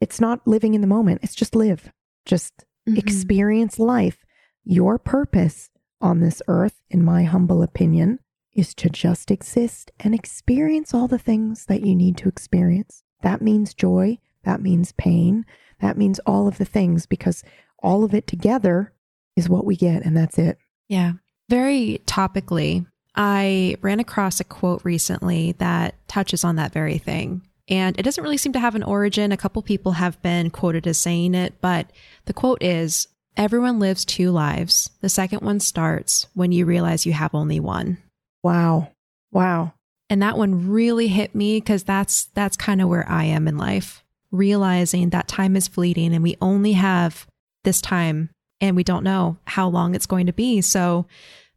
[0.00, 1.92] it's not living in the moment, it's just live,
[2.24, 2.98] just Mhm.
[2.98, 4.24] experience life.
[4.64, 8.18] Your purpose on this earth, in my humble opinion,
[8.54, 13.02] is to just exist and experience all the things that you need to experience.
[13.22, 15.44] That means joy, that means pain,
[15.80, 17.44] that means all of the things because
[17.82, 18.92] all of it together
[19.36, 20.58] is what we get, and that's it.
[20.88, 21.12] Yeah.
[21.48, 27.42] Very topically, I ran across a quote recently that touches on that very thing.
[27.68, 29.30] And it doesn't really seem to have an origin.
[29.30, 31.90] A couple people have been quoted as saying it, but
[32.24, 34.90] the quote is Everyone lives two lives.
[35.00, 37.98] The second one starts when you realize you have only one.
[38.42, 38.90] Wow.
[39.32, 39.74] Wow.
[40.08, 43.56] And that one really hit me because that's that's kind of where I am in
[43.56, 44.02] life.
[44.32, 47.26] Realizing that time is fleeting and we only have
[47.64, 50.60] this time and we don't know how long it's going to be.
[50.60, 51.06] So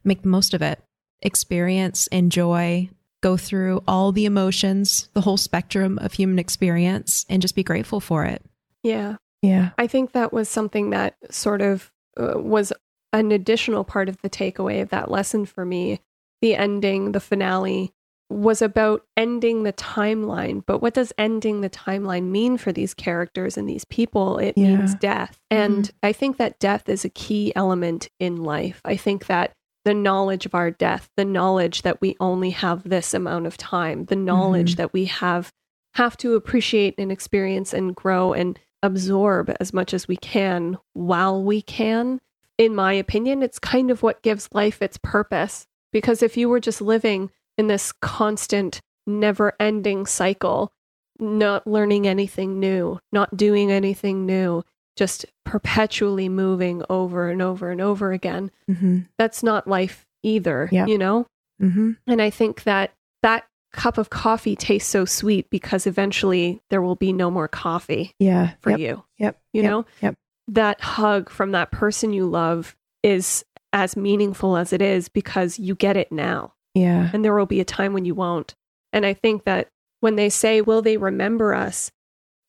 [0.04, 0.82] make the most of it.
[1.22, 2.90] Experience, enjoy,
[3.22, 8.00] go through all the emotions, the whole spectrum of human experience, and just be grateful
[8.00, 8.44] for it.
[8.84, 9.16] Yeah.
[9.44, 9.72] Yeah.
[9.78, 12.74] I think that was something that sort of uh, was
[13.12, 16.00] an additional part of the takeaway of that lesson for me.
[16.42, 17.94] The ending, the finale
[18.30, 20.64] was about ending the timeline.
[20.66, 24.40] But what does ending the timeline mean for these characters and these people?
[24.40, 24.78] It Yeah.
[24.78, 25.40] means death.
[25.52, 28.82] And I think that death is a key element in life.
[28.86, 29.52] I think that
[29.86, 34.06] the knowledge of our death, the knowledge that we only have this amount of time,
[34.06, 35.52] the knowledge that we have
[35.96, 41.42] have to appreciate and experience and grow and absorb as much as we can while
[41.44, 42.20] we can.
[42.60, 45.66] In my opinion, it's kind of what gives life its purpose.
[45.92, 50.72] Because if you were just living in this constant, never ending cycle,
[51.20, 54.64] not learning anything new, not doing anything new,
[54.96, 59.00] just perpetually moving over and over and over again, Mm-hmm.
[59.18, 60.86] that's not life either, Yeah.
[60.88, 61.26] you know?
[61.62, 61.92] Mm-hmm.
[62.08, 66.96] And I think that that cup of coffee tastes so sweet because eventually there will
[66.96, 68.52] be no more coffee Yeah.
[68.62, 68.80] for yep.
[68.80, 69.04] you.
[69.18, 69.40] Yep.
[69.52, 70.16] You yep, know, Yep.
[70.50, 75.74] that hug from that person you love is as meaningful as it is because you
[75.76, 76.54] get it now.
[76.76, 77.10] Yeah.
[77.12, 78.54] And there will be a time when you won't.
[78.94, 79.68] And I think that
[80.02, 81.92] when they say, Will they remember us?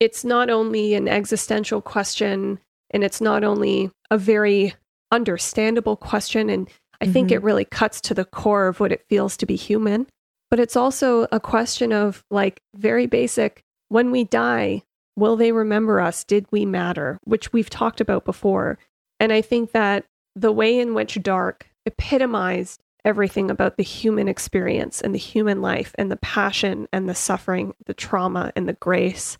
[0.00, 2.58] It's not only an existential question
[2.90, 4.74] and it's not only a very
[5.10, 6.50] understandable question.
[6.50, 6.68] And
[7.00, 7.32] I think Mhm.
[7.32, 10.06] it really cuts to the core of what it feels to be human.
[10.50, 14.82] But it's also a question of like very basic when we die,
[15.16, 16.24] will they remember us?
[16.24, 17.18] Did we matter?
[17.24, 18.78] Which we've talked about before.
[19.20, 20.04] And I think that
[20.34, 25.94] the way in which Dark epitomized everything about the human experience and the human life
[25.98, 29.36] and the passion and the suffering, the trauma and the grace,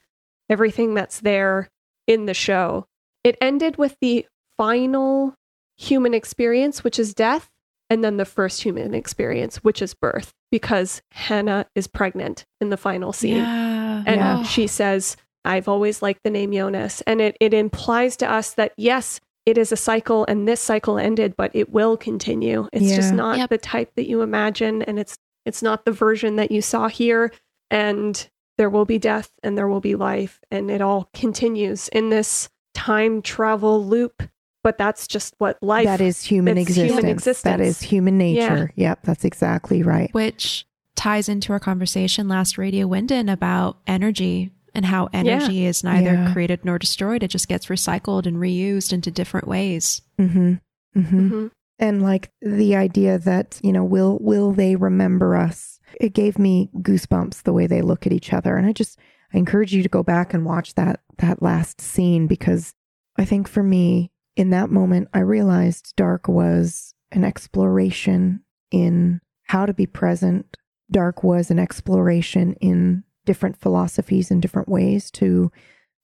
[0.50, 1.70] everything that's there
[2.06, 2.86] in the show.
[3.24, 5.34] It ended with the final
[5.76, 7.50] human experience, which is death,
[7.90, 12.76] and then the first human experience, which is birth, because Hannah is pregnant in the
[12.76, 13.36] final scene.
[13.38, 14.02] Yeah.
[14.06, 14.42] And Yeah.
[14.44, 17.02] she says, I've always liked the name Jonas.
[17.02, 20.98] And it, it implies to us that, yes, it is a cycle and this cycle
[20.98, 22.68] ended, but it will continue.
[22.72, 23.50] It's just not Yep.
[23.50, 24.80] the type that you imagine.
[24.82, 27.30] And it's, it's not the version that you saw here.
[27.70, 30.40] And there will be death and there will be life.
[30.50, 34.22] And it all continues in this time travel loop.
[34.64, 36.90] But that's just what life that is human existence.
[36.92, 37.60] human existence.
[37.62, 38.72] is human nature.
[38.74, 39.00] Yep.
[39.04, 40.12] That's exactly right.
[40.12, 46.14] Which ties into our conversation last Radio Winden about energy and how energy is neither
[46.14, 46.32] Yeah.
[46.32, 47.22] created nor destroyed.
[47.22, 50.02] It just gets recycled and reused into different ways.
[50.18, 50.54] Mm-hmm.
[50.96, 51.28] Mm-hmm.
[51.28, 51.50] Mhm.
[51.78, 56.70] and like the idea that you know will will they remember us it gave me
[56.78, 58.96] goosebumps the way they look at each other and i just
[59.32, 62.74] i encourage you to go back and watch that that last scene because
[63.18, 69.66] i think for me in that moment i realized dark was an exploration in how
[69.66, 70.56] to be present
[70.90, 75.50] dark was an exploration in different philosophies and different ways to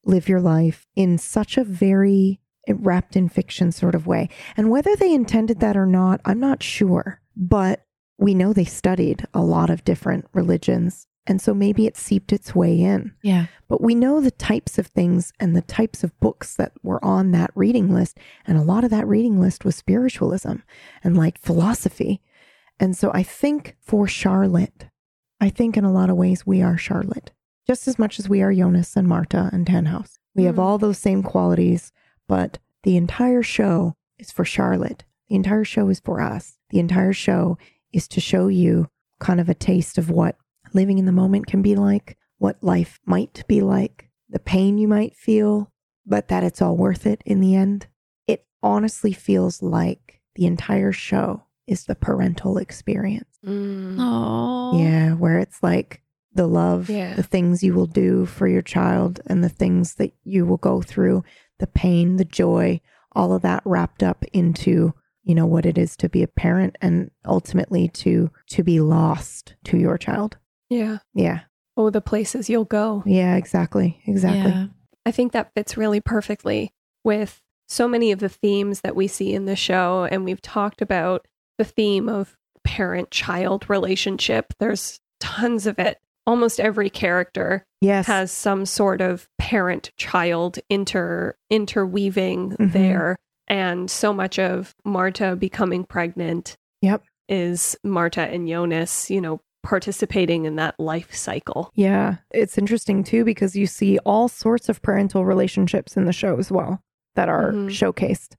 [0.05, 4.95] live your life in such a very wrapped in fiction sort of way and whether
[4.97, 7.21] they intended that or not, I'm not sure.
[7.37, 7.85] But
[8.19, 11.07] we know they studied a lot of different religions.
[11.31, 13.13] And so maybe it seeped its way in.
[13.23, 13.47] Yeah.
[13.69, 17.31] But we know the types of things and the types of books that were on
[17.31, 18.19] that reading list.
[18.47, 20.57] And a lot of that reading list was spiritualism
[21.05, 22.21] and like philosophy.
[22.81, 24.87] And so I think for Charlotte,
[25.41, 27.31] I think in a lot of ways we are Charlotte,
[27.67, 30.19] just as much as we are Jonas and Marta and Tannhaus.
[30.35, 30.63] We have Mm.
[30.63, 31.93] all those same qualities,
[32.27, 35.05] but the entire show is for Charlotte.
[35.29, 36.59] The entire show is for us.
[36.71, 37.57] The entire show
[37.93, 38.89] is to show you
[39.21, 40.37] kind of a taste of what
[40.75, 44.89] living in the moment can be like, what life might be like, the pain you
[44.89, 45.71] might feel,
[46.07, 47.87] but that it's all worth it in the end.
[48.27, 53.39] It honestly feels like the entire show is the parental experience.
[53.47, 53.97] Mm.
[53.99, 54.79] Oh.
[54.79, 56.03] Yeah, where it's like
[56.33, 57.15] the love, Yeah.
[57.15, 60.81] the things you will do for your child, and the things that you will go
[60.83, 61.25] through,
[61.59, 62.81] the pain, the joy,
[63.13, 66.77] all of that wrapped up into you know what it is to be a parent
[66.81, 70.39] and ultimately to to be lost to your child.
[70.71, 70.99] Yeah.
[71.15, 71.41] Yeah.
[71.77, 73.03] Oh, the places you'll go.
[73.07, 74.01] Yeah, exactly.
[74.07, 74.51] Exactly.
[74.53, 74.67] Yeah.
[75.05, 76.71] I think that fits really perfectly
[77.05, 80.07] with so many of the themes that we see in the show.
[80.11, 81.27] And we've talked about
[81.59, 84.53] the theme of parent child relationship.
[84.59, 85.99] There's tons of it.
[86.27, 88.07] Almost every character Yes.
[88.07, 92.73] has some sort of parent child inter interweaving Mhm.
[92.73, 93.17] there.
[93.49, 97.03] And so much of Marta becoming pregnant Yep.
[97.29, 101.71] is Marta and Jonas, you know, participating in that life cycle.
[101.75, 102.17] Yeah.
[102.31, 106.51] It's interesting too because you see all sorts of parental relationships in the show as
[106.51, 106.81] well
[107.15, 107.67] that are Mhm.
[107.69, 108.35] showcased.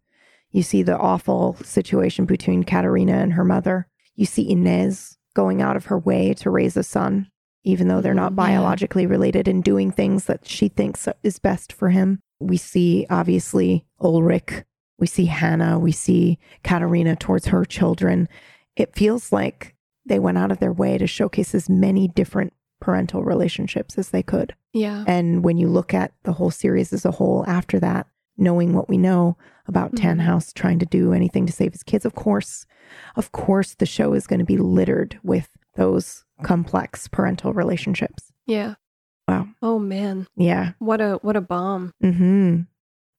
[0.51, 3.87] You see the awful situation between Katharina and her mother.
[4.15, 7.27] You see Ines going out of her way to raise a son,
[7.63, 8.37] even though they're not Mhm.
[8.37, 8.47] Yeah.
[8.47, 12.19] biologically related and doing things that she thinks is best for him.
[12.39, 14.63] We see obviously Ulrich.
[14.99, 15.79] We see Hannah.
[15.79, 18.27] We see Katharina towards her children.
[18.75, 23.23] It feels like they went out of their way to showcase as many different parental
[23.23, 24.55] relationships as they could.
[24.73, 25.03] Yeah.
[25.07, 28.89] And when you look at the whole series as a whole after that, knowing what
[28.89, 29.37] we know
[29.67, 29.99] about Mhm.
[30.19, 32.65] Tannhaus trying to do anything to save his kids, of course,
[33.15, 38.33] of course, the show is going to be littered with those complex parental relationships.
[38.47, 38.75] Yeah.
[39.27, 39.47] Wow.
[39.61, 40.27] Oh man.
[40.35, 40.71] Yeah.
[40.79, 41.93] What a what a bomb.
[42.01, 42.61] Hmm.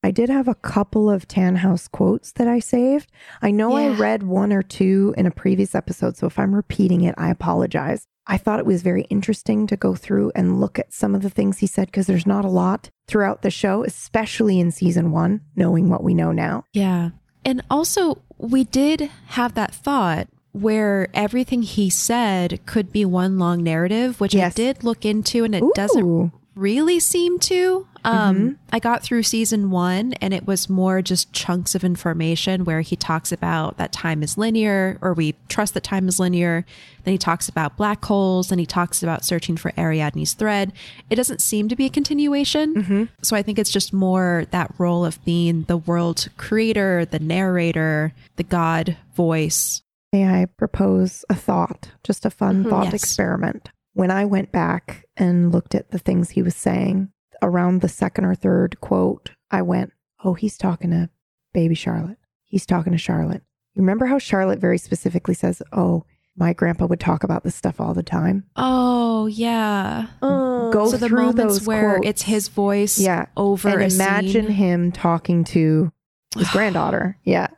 [0.02, 3.10] I did have a couple of Tannhaus quotes that I saved.
[3.40, 7.02] I know I read one or two in a previous episode, so if I'm repeating
[7.02, 8.06] it, I apologize.
[8.26, 11.30] I thought it was very interesting to go through and look at some of the
[11.30, 15.40] things he said because there's not a lot throughout the show, especially in season one,
[15.56, 16.64] knowing what we know now.
[16.72, 17.10] Yeah.
[17.44, 23.62] And also, we did have that thought where everything he said could be one long
[23.62, 24.52] narrative, which Yes.
[24.52, 26.30] I did look into, and it doesn't Ooh.
[26.54, 27.86] Really seem to.
[28.04, 28.56] Um, Mhm.
[28.72, 32.96] I got through season one, and it was more just chunks of information where he
[32.96, 36.66] talks about that time is linear, or we trust that time is linear.
[37.04, 40.72] Then he talks about black holes, and he talks about searching for Ariadne's thread.
[41.10, 42.74] It doesn't seem to be a continuation.
[42.74, 43.04] Mm-hmm.
[43.22, 48.12] So I think it's just more that role of being the world creator, the narrator,
[48.36, 49.80] the God voice.
[50.12, 52.68] May I propose a thought, just a fun Mhm.
[52.70, 52.94] thought Yes.
[52.94, 53.70] experiment?
[53.94, 57.11] When I went back and looked at the things he was saying
[57.42, 59.92] around the second or third quote, I went,
[60.24, 61.11] Oh, he's talking to
[61.52, 62.18] baby Charlotte.
[62.44, 63.42] He's talking to Charlotte.
[63.74, 66.05] You remember how Charlotte very specifically says, Oh,
[66.37, 68.44] my grandpa would talk about this stuff all the time?
[68.57, 70.07] Oh yeah.
[70.22, 70.70] Oh.
[70.72, 72.09] Go so the through moments those where quotes.
[72.09, 73.26] it's his voice Yeah.
[73.37, 74.55] over and a imagine scene.
[74.55, 75.92] him talking to
[76.37, 77.18] his granddaughter.
[77.24, 77.48] Yeah.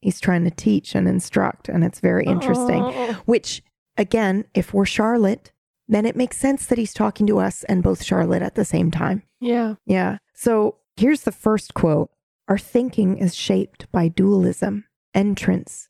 [0.00, 2.82] He's trying to teach and instruct, and it's very interesting.
[2.82, 3.12] Oh.
[3.26, 3.62] Which,
[3.96, 5.52] again, if we're Charlotte,
[5.88, 8.90] then it makes sense that he's talking to us and both Charlotte at the same
[8.90, 9.22] time.
[9.40, 9.74] Yeah.
[9.84, 10.18] Yeah.
[10.34, 12.10] So here's the first quote
[12.48, 15.88] Our thinking is shaped by dualism, entrance,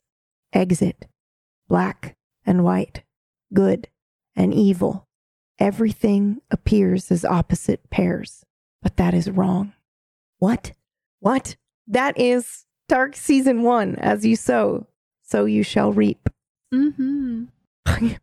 [0.51, 1.07] exit,
[1.67, 3.03] black and white,
[3.53, 3.87] good
[4.35, 5.07] and evil.
[5.59, 8.43] Everything appears as opposite pairs,
[8.81, 9.73] but that is wrong.
[10.39, 10.73] What?
[11.19, 11.55] What?
[11.87, 13.95] That is Dark Season 1.
[13.97, 14.87] As you sow,
[15.21, 16.27] so you shall reap.
[16.73, 17.47] Mhm.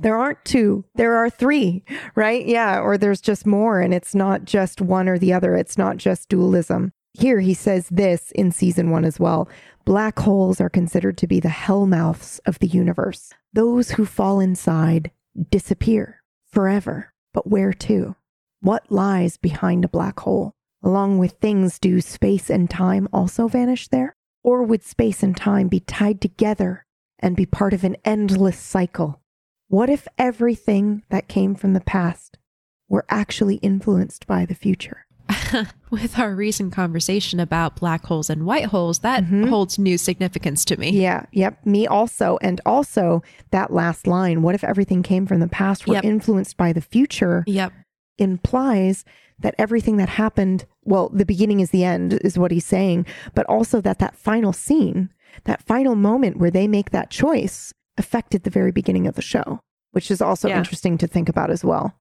[0.00, 1.84] there aren't two, there are three,
[2.14, 2.44] right?
[2.46, 5.96] Yeah, or there's just more, and it's not just one or the other, it's not
[5.96, 6.92] just dualism.
[7.12, 9.48] Here he says this in season one as well
[9.84, 13.32] Black holes are considered to be the hellmouths of the universe.
[13.52, 15.10] Those who fall inside
[15.50, 17.12] disappear forever.
[17.32, 18.14] But where to?
[18.60, 20.52] What lies behind a black hole?
[20.82, 24.14] Along with things, do space and time also vanish there?
[24.42, 26.86] Or would space and time be tied together
[27.18, 29.20] and be part of an endless cycle?
[29.70, 32.38] What if everything that came from the past
[32.88, 35.06] were actually influenced by the future?
[35.92, 39.48] With our recent conversation about black holes and white holes, that Mhm.
[39.48, 40.90] holds new significance to me.
[40.90, 42.36] Yeah, yep, me also.
[42.42, 46.04] And also that last line, what if everything came from the past were Yep.
[46.04, 47.72] influenced by the future, Yep.
[48.18, 49.04] implies
[49.38, 53.06] that everything that happened, well, the beginning is the end, is what he's saying,
[53.36, 55.10] but also that that final scene,
[55.44, 59.60] that final moment where they make that choice affected the very beginning of the show,
[59.92, 60.58] which is also Yeah.
[60.58, 61.94] interesting to think about as well.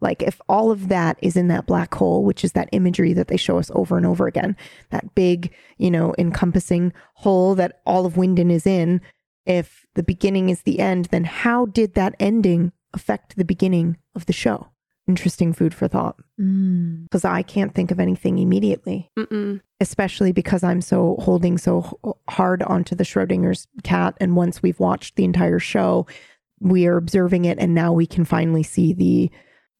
[0.00, 3.28] Like if all of that is in that black hole, which is that imagery that
[3.28, 4.54] they show us over and over again,
[4.90, 9.00] that big, you know, encompassing hole that all of Winden is in,
[9.46, 14.26] if the beginning is the end, then how did that ending affect the beginning of
[14.26, 14.68] the show?
[15.08, 17.04] Interesting food for thought Mm.
[17.04, 19.60] because I can't think of anything immediately, Mm-mm.
[19.80, 24.14] especially because I'm so holding so hard onto the Schrodinger's cat.
[24.20, 26.06] And once we've watched the entire show,
[26.60, 29.30] we are observing it, and now we can finally see the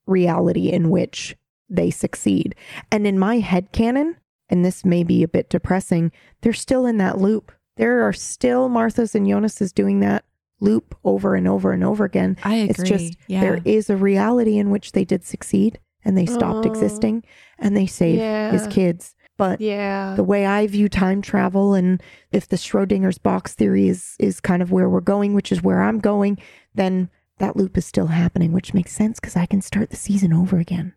[0.07, 1.37] reality in which
[1.69, 2.55] they succeed.
[2.93, 4.17] And in my head canon,
[4.49, 6.12] and this may be a bit depressing,
[6.43, 7.51] they're still in that loop.
[7.77, 10.25] There are still Martha's and Jonas's doing that
[10.61, 12.37] loop over and over and over again.
[12.42, 12.71] I agree.
[12.71, 13.40] It's just yeah.
[13.40, 16.71] there is a reality in which they did succeed and they stopped Oh.
[16.71, 17.25] existing
[17.59, 19.14] and they saved his kids.
[19.37, 20.14] But Yeah.
[20.16, 24.62] the way I view time travel and if the Schrodinger's box theory is is kind
[24.62, 26.38] of where we're going, which is where I'm going,
[26.75, 30.33] then that loop is still happening, which makes sense because I can start the season
[30.33, 30.95] over again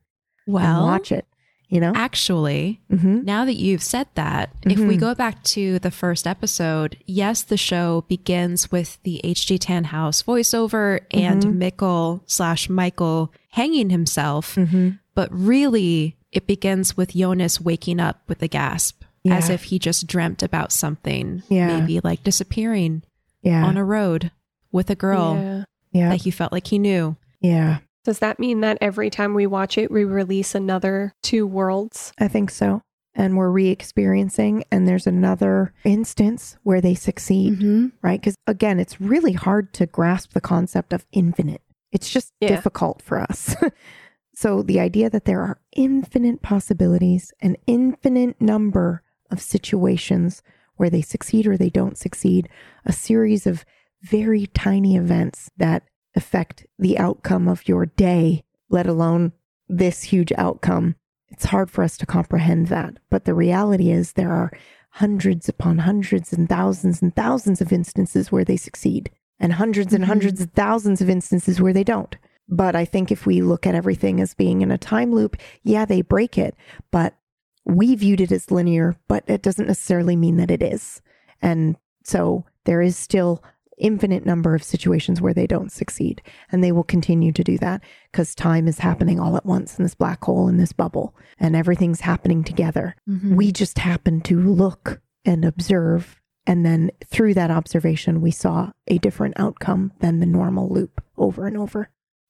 [0.48, 1.28] well, watch it.
[1.70, 1.92] You know?
[1.96, 5.00] actually, hmm now that you've said that, if we Mhm.
[5.00, 9.60] go back to the first episode, yes, the show begins with the H.G.
[9.60, 11.58] Tannhaus voiceover and Mhm.
[11.62, 18.42] Mikkel slash Michael hanging himself, hmm but really it begins with Jonas waking up with
[18.42, 21.68] a gasp, as if he just dreamt about something, Yeah.
[21.80, 23.04] maybe like disappearing
[23.44, 23.64] Yeah.
[23.66, 24.32] on a road
[24.72, 25.64] with a girl Yeah.
[25.92, 26.10] yeah.
[26.10, 27.16] that he felt like he knew.
[27.42, 27.80] yeah.
[28.06, 32.14] Does that mean that every time we watch it, we release another two worlds?
[32.20, 32.82] I think so.
[33.16, 37.88] and we're re experiencing, and there's another instance where they succeed, Mm-hmm.
[38.02, 38.20] right?
[38.22, 41.62] Because again, it's really hard to grasp the concept of infinite.
[41.92, 42.50] It's just Yeah.
[42.50, 43.56] difficult for us.
[44.36, 50.42] so the idea that there are infinite possibilities, an infinite number of situations
[50.78, 52.48] where they succeed or they don't succeed,
[52.86, 53.66] a series of
[54.02, 55.84] very tiny events that
[56.16, 59.32] affect the outcome of your day, let alone
[59.68, 60.96] this huge outcome.
[61.30, 62.98] It's hard for us to comprehend that.
[63.10, 64.52] But the reality is, there are
[64.92, 70.04] hundreds upon hundreds and thousands and thousands of instances where they succeed, and hundreds and
[70.04, 70.10] mm-hmm.
[70.10, 72.18] hundreds of thousands of instances where they don't.
[72.48, 75.86] But I think if we look at everything as being in a time loop, yeah,
[75.86, 76.56] they break it,
[76.92, 77.16] but
[77.64, 81.02] we viewed it as linear, but it doesn't necessarily mean that it is.
[81.42, 83.44] And so there is still
[83.80, 86.22] infinite number of situations where they don't succeed
[86.52, 89.84] and they will continue to do that because time is happening all at once in
[89.84, 92.96] this black hole in this bubble and everything's happening together.
[93.10, 93.36] Mm-hmm.
[93.36, 98.98] We just happen to look and observe and then through that observation we saw a
[98.98, 101.90] different outcome than the normal loop over and over.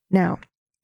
[0.09, 0.39] Now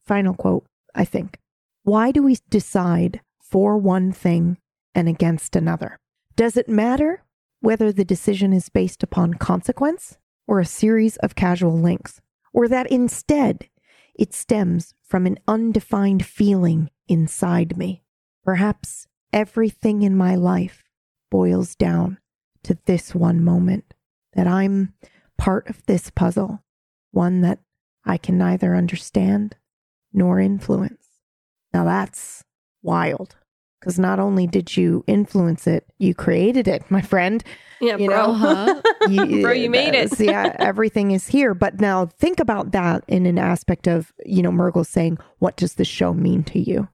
[0.06, 1.40] final quote i think.
[1.84, 4.58] Why do we decide for one thing
[4.96, 5.98] and against another?
[6.36, 7.24] Does it matter
[7.62, 10.18] whether the decision is based upon consequence
[10.48, 12.22] or a series of casual links,
[12.54, 13.70] or that instead
[14.14, 18.04] it stems from an undefined feeling inside me.
[18.44, 20.84] Perhaps everything in my life
[21.30, 22.18] boils down
[22.64, 23.94] to this one moment
[24.34, 24.94] that I'm
[25.38, 26.64] part of this puzzle,
[27.12, 27.60] one that
[28.06, 29.56] I can neither understand
[30.14, 31.06] nor influence.
[31.74, 32.44] Now that's
[32.82, 33.36] wild.
[33.86, 37.44] Because not only did you influence it, you created it, my friend.
[37.80, 38.36] Yeah, You bro.
[38.36, 38.82] know?
[39.08, 40.20] You, Bro, you uh, made it.
[40.20, 41.54] yeah, everything is here.
[41.54, 45.76] But now think about that in an aspect of, you know, Murgle saying, what does
[45.76, 46.88] the show mean to you?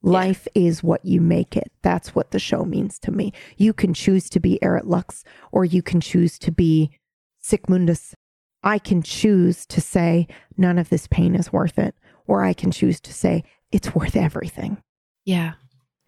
[0.00, 1.72] Life is what you make it.
[1.82, 3.32] That's what the show means to me.
[3.56, 6.92] You can choose to be Erit Lux or you can choose to be
[7.40, 8.14] Sic Mundus.
[8.62, 11.96] I can choose to say, none of this pain is worth it.
[12.28, 14.80] Or I can choose to say, it's worth everything.
[15.24, 15.54] Yeah.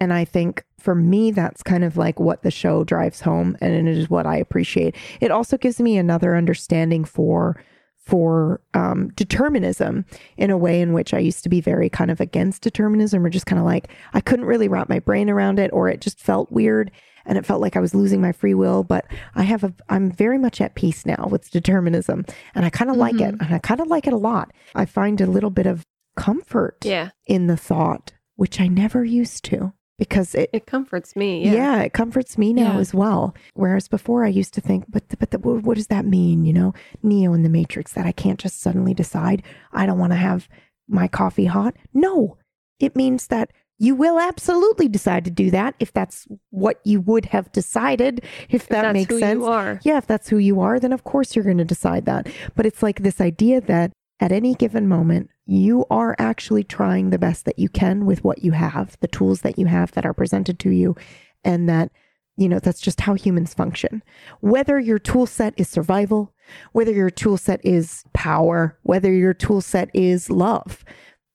[0.01, 3.87] And I think for me, that's kind of like what the show drives home, and
[3.87, 4.97] it is what I appreciate.
[5.21, 7.63] It also gives me another understanding for
[7.99, 10.05] for um, determinism
[10.37, 13.29] in a way in which I used to be very kind of against determinism, or
[13.29, 16.19] just kind of like I couldn't really wrap my brain around it, or it just
[16.19, 16.91] felt weird,
[17.27, 18.83] and it felt like I was losing my free will.
[18.83, 22.25] But I have a I'm very much at peace now with determinism,
[22.55, 24.51] and I kind of like it, and I kind of like it a lot.
[24.75, 25.87] I find a little bit of
[26.17, 31.45] comfort Yeah, in the thought, which I never used to because it, it comforts me.
[31.45, 31.53] yeah.
[31.53, 31.83] Yeah.
[31.83, 32.79] it comforts me now Yeah.
[32.81, 33.35] as well.
[33.55, 36.45] Whereas before I used to think, but, but the, what what does that mean?
[36.45, 36.75] You know,
[37.05, 39.43] Neo in the Matrix, that I can't just suddenly decide
[39.73, 40.49] I don't want to have
[40.89, 41.75] my coffee hot.
[41.95, 42.39] No,
[42.81, 47.27] it means that you will absolutely decide to do that if that's what you would
[47.27, 49.41] have decided, if, If that makes sense.
[49.85, 52.29] Yeah, if that's who you are, then of course you're going to decide that.
[52.57, 57.19] But it's like this idea that at any given moment, you are actually trying the
[57.19, 60.15] best that you can with what you have, the tools that you have that are
[60.15, 60.95] presented to you,
[61.43, 61.91] and that,
[62.37, 64.03] you know, that's just how humans function.
[64.41, 66.35] Whether your tool set is survival,
[66.73, 70.85] whether your tool set is power, whether your tool set is love,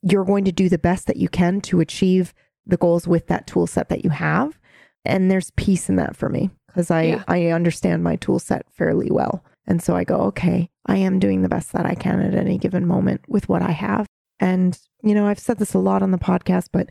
[0.03, 2.33] you're going to do the best that you can to achieve
[2.65, 4.59] the goals with that tool set that you have.
[5.03, 7.23] And there's peace in that for me because I, Yeah.
[7.27, 9.43] I understand my tool set fairly well.
[9.67, 12.57] And so I go, okay, I am doing the best that I can at any
[12.57, 14.07] given moment with what I have.
[14.39, 16.89] And, you know, I've said this a lot on the podcast, but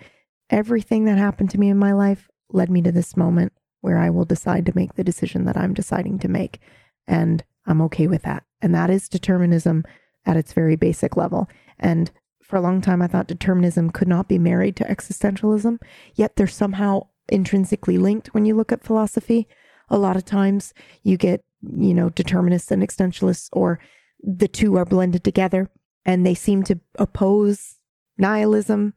[0.50, 4.10] everything that happened to me in my life led me to this moment where I
[4.10, 6.58] will decide to make the decision that I'm deciding to make.
[7.06, 8.44] And I'm okay with that.
[8.62, 9.84] And that is determinism
[10.24, 11.48] at its very basic level.
[11.78, 12.10] And
[12.42, 15.78] for a long time, I thought determinism could not be married to existentialism,
[16.14, 19.48] yet they're somehow intrinsically linked when you look at philosophy.
[19.88, 20.72] A lot of times
[21.02, 23.78] you get, you know, determinists and existentialists, or
[24.22, 25.68] the two are blended together
[26.04, 27.76] and they seem to oppose
[28.18, 28.94] nihilism.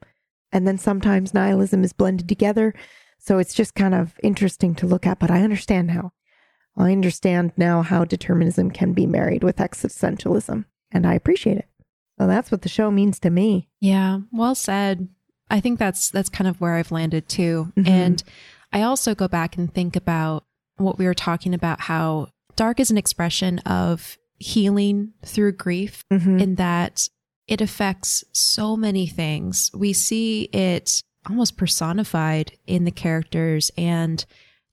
[0.52, 2.74] And then sometimes nihilism is blended together.
[3.20, 6.14] So it's just kind of interesting to look at, but I understand now.
[6.78, 11.68] I understand now how determinism can be married with existentialism, and I appreciate it.
[12.20, 13.68] So that's what the show means to me.
[13.82, 15.10] Yeah, well said.
[15.50, 17.74] I think that's that's kind of where I've landed too.
[17.76, 17.88] Mhm.
[17.88, 18.24] And
[18.72, 20.46] I also go back and think about
[20.78, 26.40] what we were talking about how dark is an expression of healing through grief Mm-hmm.
[26.40, 27.10] in that
[27.48, 29.72] it affects so many things.
[29.74, 34.24] We see it almost personified in the characters and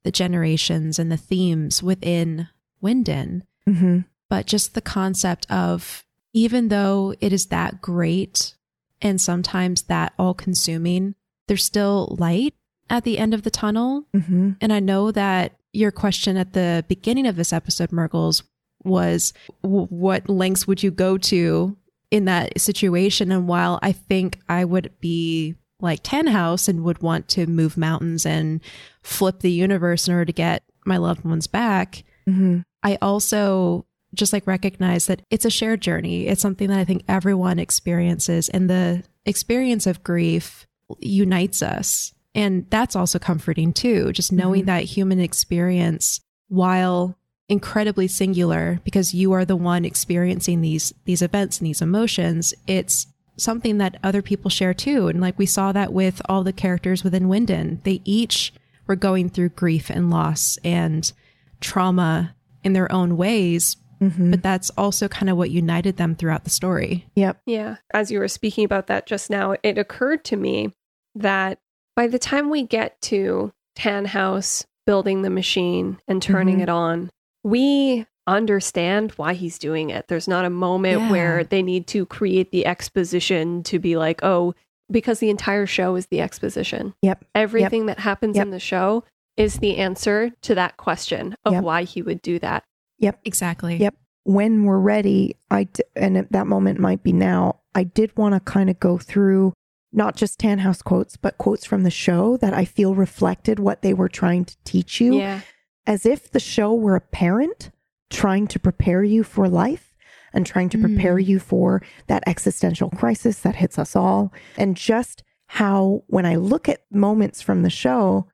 [0.02, 2.48] the generations and the themes within
[2.82, 4.00] Winden Mm-hmm.
[4.28, 8.54] but just the concept of even though it is that great
[9.00, 11.14] and sometimes that all consuming,
[11.48, 12.54] there's still light
[12.90, 14.04] at the end of the tunnel.
[14.14, 14.52] Mm-hmm.
[14.60, 18.42] And I know that your question at the beginning of this episode, Mergles,
[18.82, 21.76] was w- what lengths would you go to
[22.10, 23.32] in that situation?
[23.32, 28.24] And while I think I would be like Tannhaus and would want to move mountains
[28.24, 28.60] and
[29.02, 32.60] flip the universe in order to get my loved ones back, Mm-hmm.
[32.82, 36.26] I also just like recognize that it's a shared journey.
[36.26, 40.66] It's something that I think everyone experiences, and the experience of grief
[41.00, 42.13] unites us.
[42.34, 44.66] And that's also comforting too, just knowing Mhm.
[44.66, 47.16] that human experience, while
[47.48, 53.06] incredibly singular, because you are the one experiencing these these events and these emotions, it's
[53.36, 55.08] something that other people share too.
[55.08, 58.52] And like we saw that with all the characters within Winden, they each
[58.86, 61.12] were going through grief and loss and
[61.60, 64.32] trauma in their own ways, Mm-hmm.
[64.32, 67.06] but that's also kind of what united them throughout the story.
[67.14, 67.40] Yep.
[67.46, 67.76] Yeah.
[67.92, 70.72] As you were speaking about that just now, it occurred to me
[71.14, 71.58] that
[71.96, 76.62] by the time we get to Tannhaus building the machine and turning Mhm.
[76.62, 77.10] it on,
[77.42, 80.08] we understand why he's doing it.
[80.08, 81.10] There's not a moment Yeah.
[81.10, 84.54] where they need to create the exposition to be like, oh,
[84.90, 86.94] because the entire show is the exposition.
[87.02, 87.24] Yep.
[87.34, 88.46] Everything that happens Yep.
[88.46, 89.04] in the show
[89.36, 91.62] is the answer to that question of Yep.
[91.64, 92.64] why he would do that.
[92.98, 93.20] Yep.
[93.24, 93.76] Exactly.
[93.76, 93.94] Yep.
[94.24, 97.60] When we're ready, I d- and at that moment might be now.
[97.74, 99.52] I did want to kind of go through
[99.94, 103.94] not just Tannhaus quotes, but quotes from the show that I feel reflected what they
[103.94, 105.40] were trying to teach you, Yeah.
[105.86, 107.70] as if the show were a parent
[108.10, 109.94] trying to prepare you for life
[110.32, 111.26] and trying to prepare mm.
[111.26, 116.68] you for that existential crisis that hits us all, and just how when I look
[116.68, 118.26] at moments from the show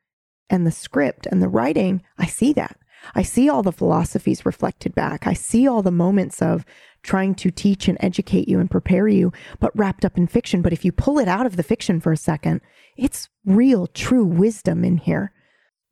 [0.49, 2.77] and the script and the writing, I see that.
[3.14, 5.26] I see all the philosophies reflected back.
[5.26, 6.64] I see all the moments of
[7.03, 10.62] trying to teach and educate you and prepare you, but wrapped up in fiction.
[10.62, 12.61] But if you pull it out of the fiction for a second,
[12.96, 15.32] it's real, true wisdom in here.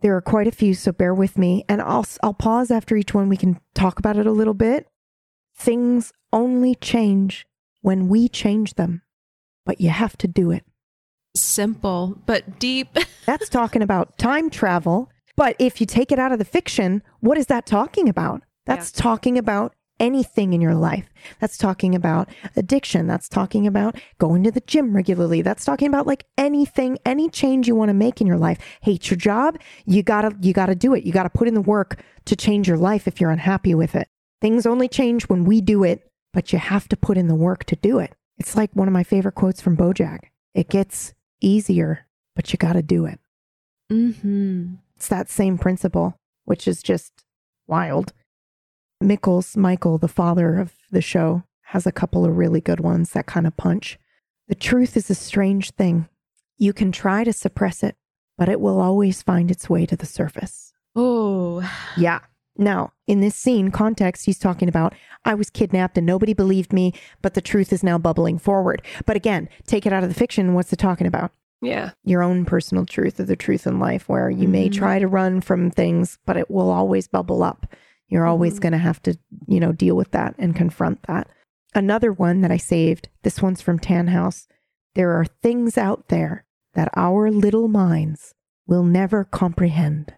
[0.00, 1.64] There are quite a few, so bear with me.
[1.68, 3.28] And I'll, I'll pause after each one.
[3.28, 4.86] We can talk about it a little bit.
[5.56, 7.46] Things only change
[7.80, 9.02] when we change them,
[9.64, 10.64] but you have to do it.
[11.36, 12.96] Simple but deep.
[13.26, 15.10] That's talking about time travel.
[15.38, 18.42] But if you take it out of the fiction, what is that talking about?
[18.66, 21.08] That's talking about anything in your life.
[21.40, 23.06] That's talking about addiction.
[23.06, 25.42] That's talking about going to the gym regularly.
[25.42, 28.58] That's talking about like anything, any change you want to make in your life.
[28.82, 29.60] Hate your job?
[29.86, 31.04] You gotta, you gotta do it.
[31.04, 34.08] You gotta put in the work to change your life if you're unhappy with it.
[34.40, 37.62] Things only change when we do it, but you have to put in the work
[37.66, 38.12] to do it.
[38.38, 40.30] It's like one of my favorite quotes from Bojack.
[40.54, 43.20] It gets easier, but you gotta do it.
[43.90, 44.74] mm-hmm.
[44.98, 47.22] It's that same principle, which is just
[47.68, 48.12] wild.
[49.00, 53.24] Mickles, Michael, the father of the show, has a couple of really good ones that
[53.24, 53.96] kind of punch.
[54.48, 56.08] The truth is a strange thing.
[56.56, 57.94] You can try to suppress it,
[58.36, 60.72] but it will always find its way to the surface.
[60.96, 61.62] Oh,
[61.96, 62.18] Yeah.
[62.56, 66.92] Now, in this scene context, he's talking about I was kidnapped and nobody believed me,
[67.22, 68.82] but the truth is now bubbling forward.
[69.06, 70.54] But again, take it out of the fiction.
[70.54, 71.30] What's it talking about?
[71.60, 71.90] Yeah.
[72.04, 74.72] your own personal truth or the truth in life where you may Mhm.
[74.74, 77.66] try to run from things but it will always bubble up
[78.08, 78.62] you're always Mhm.
[78.62, 81.28] going to have to you know deal with that and confront that
[81.74, 84.46] another one that i saved this one's from Tannhaus.
[84.94, 86.44] there are things out there
[86.74, 88.34] that our little minds
[88.66, 90.14] will never comprehend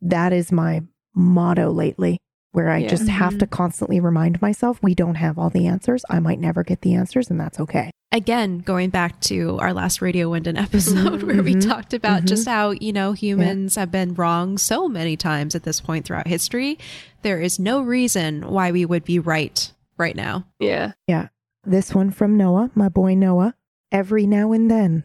[0.00, 0.82] that is my
[1.14, 2.18] motto lately
[2.52, 2.88] where i Yeah.
[2.88, 6.62] just have to constantly remind myself we don't have all the answers i might never
[6.62, 11.22] get the answers and that's okay again, going back to our last Radio Winden episode
[11.26, 11.66] where we Mhm.
[11.66, 12.26] talked about Mhm.
[12.26, 16.26] just how, you know, humans have been wrong so many times at this point throughout
[16.28, 16.78] history.
[17.22, 20.44] There is no reason why we would be right right now.
[20.60, 20.92] Yeah.
[21.08, 21.28] Yeah.
[21.64, 23.54] This one from Noah, my boy Noah.
[23.90, 25.04] Every now and then,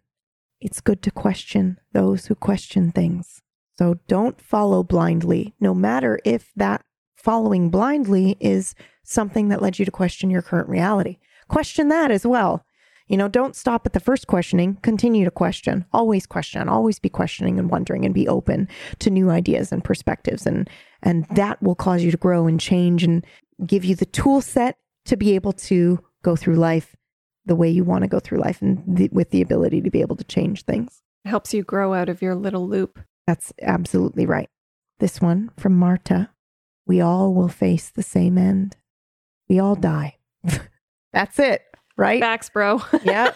[0.59, 3.39] it's good to question those who question things.
[3.77, 6.81] So don't follow blindly, no matter if that
[7.17, 11.17] following blindly is something that led you to question your current reality.
[11.47, 12.63] Question that as well.
[13.07, 15.85] You know, don't stop at the first questioning, continue to question.
[15.93, 18.67] Always question, always be questioning and wondering and be open
[18.99, 20.69] to new ideas and perspectives and
[21.01, 23.25] and that will cause you to grow and change and
[23.65, 26.95] give you the tool set to be able to go through life
[27.45, 30.01] the way you want to go through life and the, with the ability to be
[30.01, 31.01] able to change things.
[31.23, 32.99] It helps you grow out of your little loop.
[33.25, 34.49] That's absolutely right.
[34.99, 36.31] This one from Martha.
[36.87, 38.77] We all will face the same end.
[39.49, 40.17] We all die.
[41.13, 41.63] That's it,
[41.97, 42.21] right?
[42.21, 42.81] Facts, bro.
[43.03, 43.33] yeah.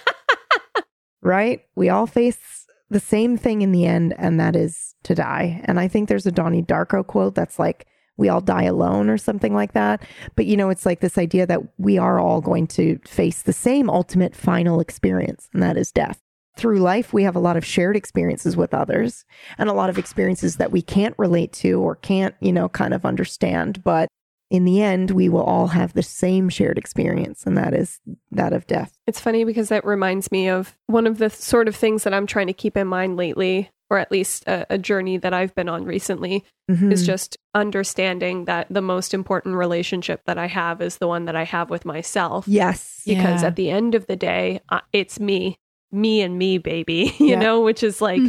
[1.22, 1.62] right?
[1.76, 5.62] We all face the same thing in the end, and that is to die.
[5.66, 7.88] And I think there's a Donnie Darko quote that's like,
[8.18, 10.04] we all die alone or something like that.
[10.36, 13.54] But you know, it's like this idea that we are all going to face the
[13.54, 16.22] same ultimate final experience, and that is death.
[16.58, 19.26] Through life, we have a lot of shared experiences with others
[19.58, 22.94] and a lot of experiences that we can't relate to or can't, you know, kind
[22.94, 23.84] of understand.
[23.84, 24.10] But
[24.50, 28.52] in the end, we will all have the same shared experience, and that is that
[28.52, 28.98] of death.
[29.08, 32.28] It's funny because that reminds me of one of the sort of things that I'm
[32.28, 35.70] trying to keep in mind lately, or at least a, a journey that I've been
[35.70, 36.92] on recently, Mhm.
[36.92, 41.36] is just understanding that the most important relationship that I have is the one that
[41.36, 42.46] I have with myself.
[42.48, 43.02] yes.
[43.06, 43.48] Because Yeah.
[43.48, 45.58] at the end of the day, uh, it's me,
[45.92, 47.40] me and me, baby, you Yeah.
[47.40, 48.22] know, which is like,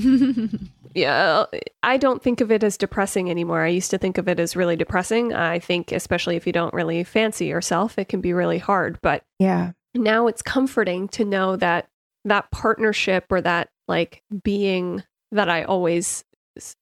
[0.95, 1.45] yeah,
[1.83, 3.63] I don't think of it as depressing anymore.
[3.65, 5.33] I used to think of it as really depressing.
[5.33, 8.99] I think, especially if you don't really fancy yourself, it can be really hard.
[9.03, 9.73] But Yeah.
[9.95, 11.89] now it's comforting to know that
[12.25, 15.03] that partnership or that like being
[15.33, 16.25] that I always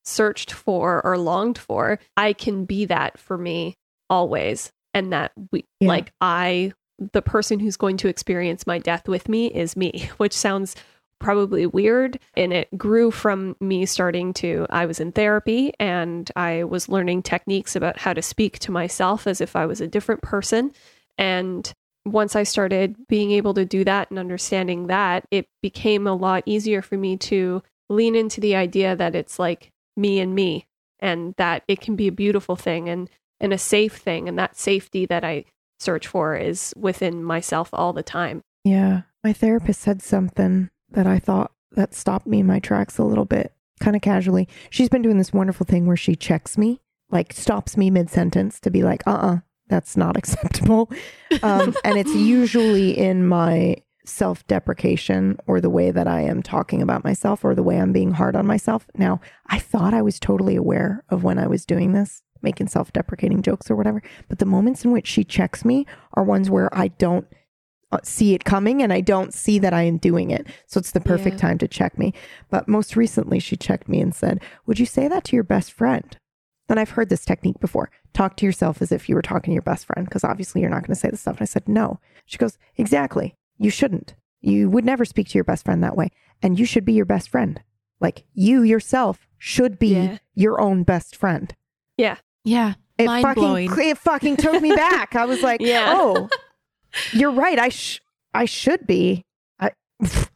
[0.05, 3.77] searched for or longed for, I can be that for me
[4.11, 4.73] always.
[4.93, 5.87] And that we, Yeah.
[5.89, 6.73] like, I,
[7.13, 10.77] the person who's going to experience my death with me is me, which sounds
[11.19, 12.19] probably weird.
[12.35, 17.23] And it grew from me starting to, I was in therapy and I was learning
[17.23, 20.73] techniques about how to speak to myself as if I was a different person.
[21.19, 21.71] And
[22.07, 26.43] once I started being able to do that and understanding that, it became a lot
[26.47, 30.67] easier for me to lean into the idea that it's like me and me
[30.99, 34.27] and that it can be a beautiful thing and, and a safe thing.
[34.27, 35.45] And that safety that I
[35.81, 38.43] search for is within myself all the time.
[38.65, 39.03] Yeah.
[39.25, 43.25] My therapist said something that I thought that stopped me in my tracks a little
[43.25, 44.49] bit, kind of casually.
[44.71, 48.61] She's been doing this wonderful thing where she checks me, like stops me mid sentence
[48.61, 49.37] to be like, uh uh
[49.69, 50.91] that's not acceptable.
[51.43, 56.83] Um, and it's usually in my self deprecation or the way that I am talking
[56.83, 58.87] about myself or the way I'm being hard on myself.
[58.97, 62.93] Now, I thought I was totally aware of when I was doing this, making self
[62.93, 64.03] deprecating jokes or whatever.
[64.29, 67.27] But the moments in which she checks me are ones where I don't
[67.93, 70.47] uh, see it coming and I don't see that I am doing it.
[70.67, 71.49] So it's the perfect Yeah.
[71.49, 72.15] time to check me.
[72.49, 75.73] But most recently, she checked me and said, Would you say that to your best
[75.73, 76.17] friend?
[76.69, 77.91] And I've heard this technique before.
[78.13, 80.71] Talk to yourself as if you were talking to your best friend, because obviously you're
[80.71, 81.39] not going to say this stuff.
[81.39, 81.99] And I said, No.
[82.27, 83.35] She goes, Exactly.
[83.59, 84.15] You shouldn't.
[84.41, 86.11] You would never speak to your best friend that way.
[86.43, 87.61] And you should be your best friend.
[88.01, 90.19] Like you yourself should be Yeah.
[90.35, 91.53] your own best friend.
[91.97, 92.19] Yeah.
[92.45, 92.75] Yeah.
[92.99, 93.71] It Mind fucking blowing.
[93.79, 95.17] it fucking took me back.
[95.17, 95.95] I was like, Yeah.
[95.97, 96.29] oh,
[97.13, 97.59] you're right.
[97.59, 98.01] I sh-
[98.35, 99.25] I should be.
[99.59, 99.73] I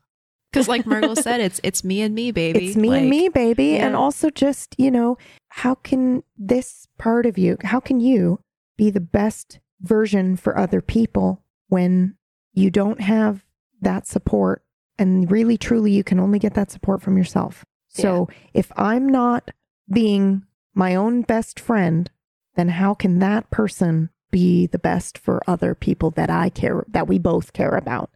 [0.53, 2.69] Because like Margot said, it's it's me and me, baby.
[2.69, 3.77] it's me and me, baby.
[3.77, 8.39] And also just, you know, how can this part of you, how can you
[8.77, 12.15] be the best version for other people when
[12.53, 13.45] you don't have
[13.81, 14.63] that support
[14.97, 17.65] and really truly you can only get that support from yourself.
[17.89, 19.51] So if I'm not
[19.93, 20.45] being
[20.75, 22.11] my own best friend,
[22.57, 27.09] then how can that person be the best for other people that I care that
[27.09, 28.11] we both care about?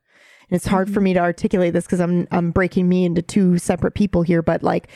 [0.50, 1.04] And it's hard for mm-hmm.
[1.04, 4.62] me to articulate this because I'm I'm breaking me into two separate people here, but
[4.62, 4.88] like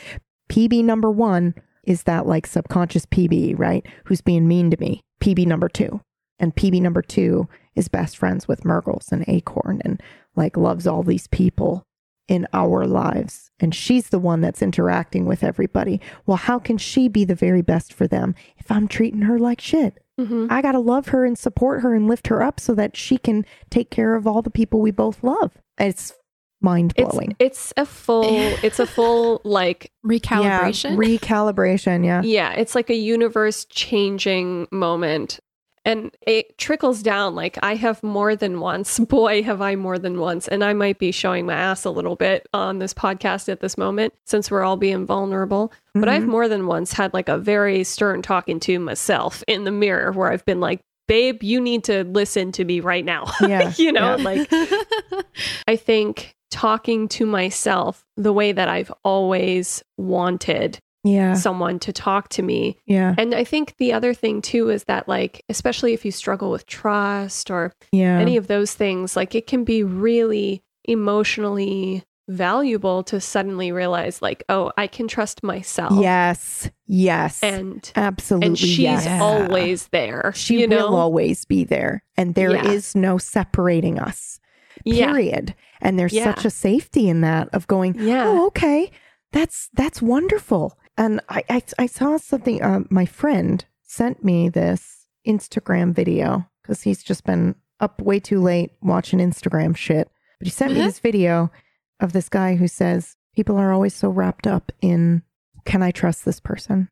[0.49, 3.85] PB number one is that like subconscious PB, right?
[4.05, 5.01] Who's being mean to me.
[5.21, 6.01] PB number two.
[6.39, 10.01] And PB number two is best friends with Murgles and Acorn and
[10.35, 11.85] like loves all these people
[12.27, 13.51] in our lives.
[13.59, 15.99] And she's the one that's interacting with everybody.
[16.25, 19.59] Well, how can she be the very best for them if I'm treating her like
[19.61, 19.99] shit?
[20.19, 20.47] Mhm.
[20.49, 23.17] I got to love her and support her and lift her up so that she
[23.17, 25.51] can take care of all the people we both love.
[25.79, 26.13] It's
[26.61, 27.35] mind It's, blowing.
[27.39, 28.23] it's a full,
[28.63, 30.91] it's a full like recalibration.
[30.91, 32.05] Yeah, recalibration.
[32.05, 32.21] Yeah.
[32.23, 35.39] Yeah, it's like a universe changing moment.
[35.85, 37.35] And it trickles down.
[37.35, 40.47] Like, I have more than once, boy, have I more than once.
[40.47, 43.77] And I might be showing my ass a little bit on this podcast at this
[43.77, 45.73] moment since we're all being vulnerable.
[45.93, 46.27] But I've Mhm.
[46.27, 50.31] more than once had like a very stern talking to myself in the mirror where
[50.31, 50.79] I've been like,
[51.09, 53.25] babe, you need to listen to me right now.
[53.41, 54.23] Yeah, you know, yeah.
[54.23, 54.49] like,
[55.67, 61.33] I think talking to myself the way that I've always wanted Yeah.
[61.33, 62.77] someone to talk to me.
[62.85, 63.13] Yeah.
[63.17, 66.65] And I think the other thing too is that, like, especially if you struggle with
[66.65, 68.19] trust or Yeah.
[68.19, 74.43] any of those things, like, it can be really emotionally valuable to suddenly realize, like,
[74.47, 75.91] oh, I can trust myself.
[76.01, 76.69] yes.
[76.87, 77.43] Yes.
[77.43, 78.47] And Absolutely.
[78.47, 79.21] and she's yes.
[79.21, 80.31] always there.
[80.35, 80.95] She you will know?
[80.95, 82.03] always be there.
[82.15, 83.01] And there is Yeah.
[83.01, 84.39] no separating us.
[84.85, 85.07] Yeah.
[85.07, 85.53] Period.
[85.81, 86.33] And there's Yeah.
[86.33, 88.25] such a safety in that of going, Yeah.
[88.27, 88.89] oh, okay.
[89.33, 90.77] That's that's wonderful.
[90.97, 92.61] And I I, I saw something.
[92.61, 98.41] Uh, my friend sent me this Instagram video because he's just been up way too
[98.41, 100.09] late watching Instagram shit.
[100.39, 100.87] But he sent me Mm-hmm.
[100.87, 101.51] this video
[101.99, 105.23] of this guy who says people are always so wrapped up in
[105.65, 106.89] can I trust this person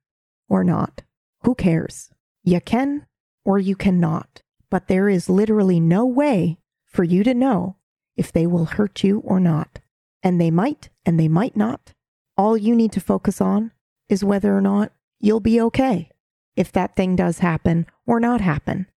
[0.50, 1.04] or not?
[1.44, 2.10] Who cares?
[2.44, 3.06] You can
[3.46, 4.42] or you cannot.
[4.70, 7.76] But there is literally no way for you to know
[8.16, 9.80] if they will hurt you or not.
[10.24, 11.94] and they might and they might not.
[12.38, 13.72] All you need to focus on
[14.12, 16.10] is whether or not you'll be okay
[16.56, 18.88] if that thing does happen or not happen.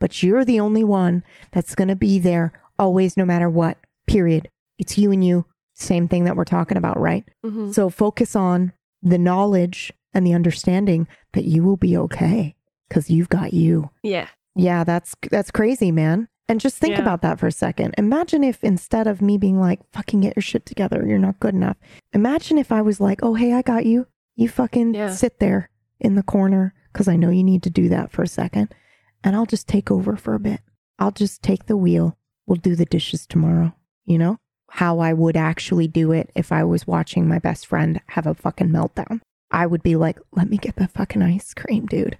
[0.00, 1.22] But you're the only one
[1.52, 4.48] that's going to be there always, no matter what, period.
[4.78, 5.46] It's you and you.
[5.74, 7.24] Same thing that we're talking about, right?
[7.44, 7.72] Mhm.
[7.74, 8.72] So focus on
[9.02, 12.54] the knowledge and the understanding that you will be okay
[12.88, 13.90] because you've got you.
[14.02, 14.28] Yeah.
[14.54, 16.28] Yeah, that's that's crazy, man.
[16.48, 17.02] And just think Yeah.
[17.02, 17.94] about that for a second.
[17.98, 21.54] Imagine if instead of me being like, fucking get your shit together, you're not good
[21.54, 21.76] enough.
[22.12, 24.06] Imagine if I was like, oh, hey, I got you.
[24.36, 25.10] You fucking Yeah.
[25.10, 25.70] sit there
[26.00, 28.74] in the corner because I know you need to do that for a second.
[29.22, 30.60] And I'll just take over for a bit.
[30.98, 32.16] I'll just take the wheel.
[32.46, 33.74] We'll do the dishes tomorrow.
[34.04, 34.38] You know?
[34.70, 38.34] How I would actually do it if I was watching my best friend have a
[38.34, 39.20] fucking meltdown.
[39.50, 42.18] I would be like, let me get the fucking ice cream, dude.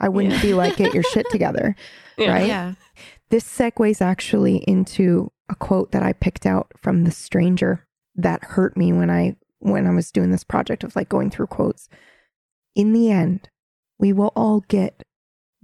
[0.00, 0.42] I wouldn't Yeah.
[0.42, 1.76] be like, get your shit together.
[2.18, 2.32] Yeah.
[2.32, 2.46] Right?
[2.48, 2.74] Yeah.
[3.30, 7.86] This segues actually into a quote that I picked out from The Stranger
[8.16, 11.48] that hurt me when I when I was doing this project of like going through
[11.48, 11.88] quotes.
[12.74, 13.48] In the end,
[13.98, 15.02] we will all get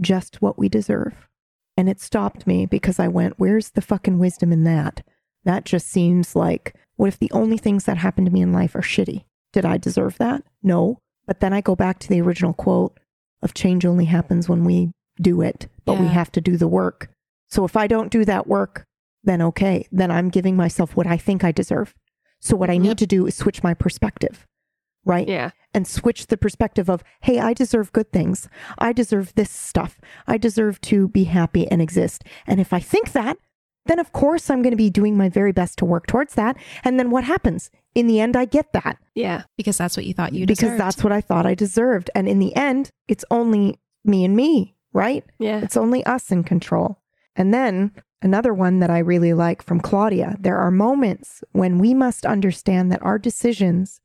[0.00, 1.28] just what we deserve.
[1.76, 5.02] And it stopped me because I went, where's the fucking wisdom in that?
[5.44, 8.74] That just seems like, what if the only things that happen to me in life
[8.74, 9.24] are shitty?
[9.52, 10.42] Did I deserve that?
[10.62, 10.98] No.
[11.26, 12.98] But then I go back to the original quote
[13.42, 14.90] of change only happens when we
[15.20, 17.10] do it, but we have to do the work.
[17.48, 18.84] So if I don't do that work,
[19.24, 21.94] then okay, then I'm giving myself what I think I deserve.
[22.40, 24.46] So what I need to do is switch my perspective,
[25.04, 25.28] right?
[25.28, 25.50] Yeah.
[25.74, 28.48] And switch the perspective of, hey, I deserve good things.
[28.78, 30.00] I deserve this stuff.
[30.26, 32.24] I deserve to be happy and exist.
[32.46, 33.36] And if I think that,
[33.86, 36.56] then of course I'm going to be doing my very best to work towards that.
[36.84, 37.70] And then what happens?
[37.94, 39.42] In the end, I get that Yeah.
[39.56, 40.60] Because that's what you thought you deserved.
[40.72, 42.10] because that's what I thought I deserved.
[42.14, 45.24] And in the end, it's only me and me, right?
[45.38, 45.60] Yeah.
[45.62, 47.00] It's only us in control.
[47.34, 51.94] And then another one that I really like from Claudia there are moments when we
[51.94, 54.00] must understand that our decisions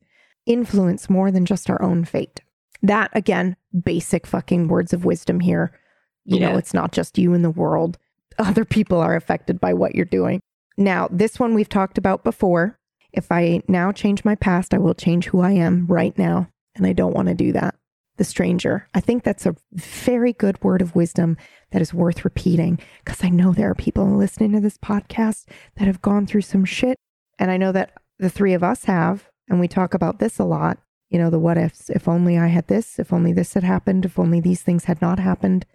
[0.46, 2.40] influence more than just our own fate.
[2.82, 5.78] That, again, basic fucking words of wisdom here.
[6.26, 7.98] You know, it's not just you in the world,
[8.38, 10.40] other people are affected by what you're doing.
[10.76, 12.78] Now, this one we've talked about before.
[13.12, 16.48] If I now change my past, I will change who I am right now.
[16.74, 17.76] And I don't want to do that.
[18.16, 18.88] The stranger.
[18.94, 21.36] I think that's a very good word of wisdom
[21.72, 25.86] that is worth repeating because I know there are people listening to this podcast that
[25.86, 26.96] have gone through some shit.
[27.38, 29.28] And I know that the three of us have.
[29.48, 30.78] And we talk about this a lot.
[31.10, 31.90] You know, the what ifs.
[31.90, 35.02] If only I had this, if only this had happened, if only these things had
[35.02, 35.66] not happened.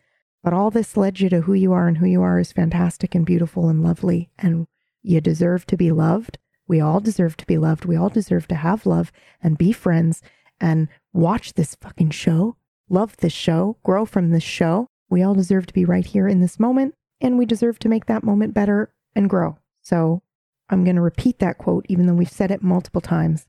[0.43, 3.13] But all this led you to who you are, and who you are is fantastic
[3.13, 4.29] and beautiful and lovely.
[4.39, 4.67] And
[5.01, 6.37] you deserve to be loved.
[6.67, 7.85] We all deserve to be loved.
[7.85, 9.11] We all deserve to have love
[9.41, 10.21] and be friends
[10.61, 12.55] and watch this fucking show,
[12.89, 14.87] love this show, grow from this show.
[15.09, 18.05] We all deserve to be right here in this moment, and we deserve to make
[18.05, 19.57] that moment better and grow.
[19.81, 20.21] So
[20.69, 23.47] I'm going to repeat that quote, even though we've said it multiple times.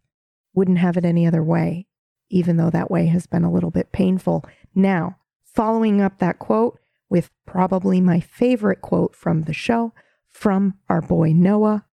[0.54, 1.86] Wouldn't have it any other way,
[2.30, 4.44] even though that way has been a little bit painful.
[4.74, 9.92] Now, following up that quote with probably my favorite quote from the show
[10.28, 11.84] from our boy Noah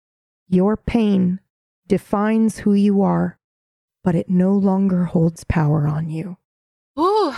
[0.48, 1.40] Your pain
[1.88, 3.37] defines who you are,
[4.08, 6.38] but it no longer holds power on you.
[6.98, 7.34] Ooh.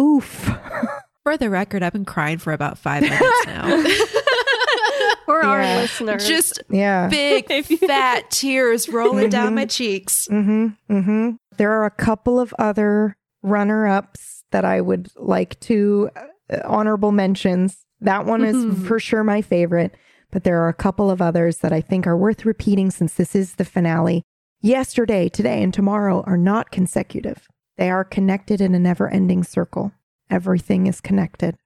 [0.00, 0.50] Oof.
[1.22, 3.84] For the record, I've been crying for about five minutes now.
[5.26, 6.26] For our listeners.
[6.26, 7.08] Just yeah.
[7.08, 7.46] big
[7.86, 9.54] fat tears rolling down Mhm.
[9.56, 10.26] my cheeks.
[10.30, 10.68] Mm-hmm.
[10.90, 11.30] Mm-hmm.
[11.58, 17.84] There are a couple of other runner-ups that I would like to uh, honorable mentions.
[18.00, 18.86] That one is Mhm.
[18.86, 19.94] for sure my favorite,
[20.30, 23.34] but there are a couple of others that I think are worth repeating since this
[23.34, 24.22] is the finale.
[24.60, 27.46] Yesterday, today, and tomorrow are not consecutive.
[27.76, 29.92] They are connected in a never-ending circle.
[30.30, 31.56] Everything is connected,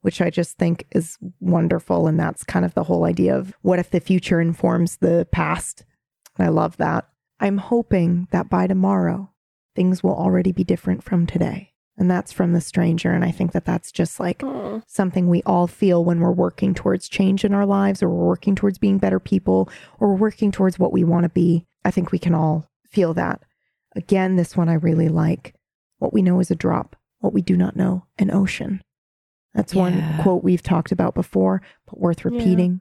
[0.00, 2.06] which I just think is wonderful.
[2.06, 5.84] And that's kind of the whole idea of what if the future informs the past?
[6.38, 7.06] And I love that.
[7.38, 9.30] I'm hoping that by tomorrow,
[9.76, 11.74] things will already be different from today.
[11.98, 13.12] And that's from the stranger.
[13.12, 14.80] And I think that that's just like Aw.
[14.86, 18.54] something we all feel when we're working towards change in our lives or we're working
[18.54, 19.68] towards being better people
[20.00, 21.66] or we're working towards what we want to be.
[21.84, 23.42] I think we can all feel that.
[23.96, 25.54] Again, this one I really like.
[25.98, 28.82] What we know is a drop, what we do not know, an ocean.
[29.54, 32.80] That's one quote we've talked about before, but worth repeating.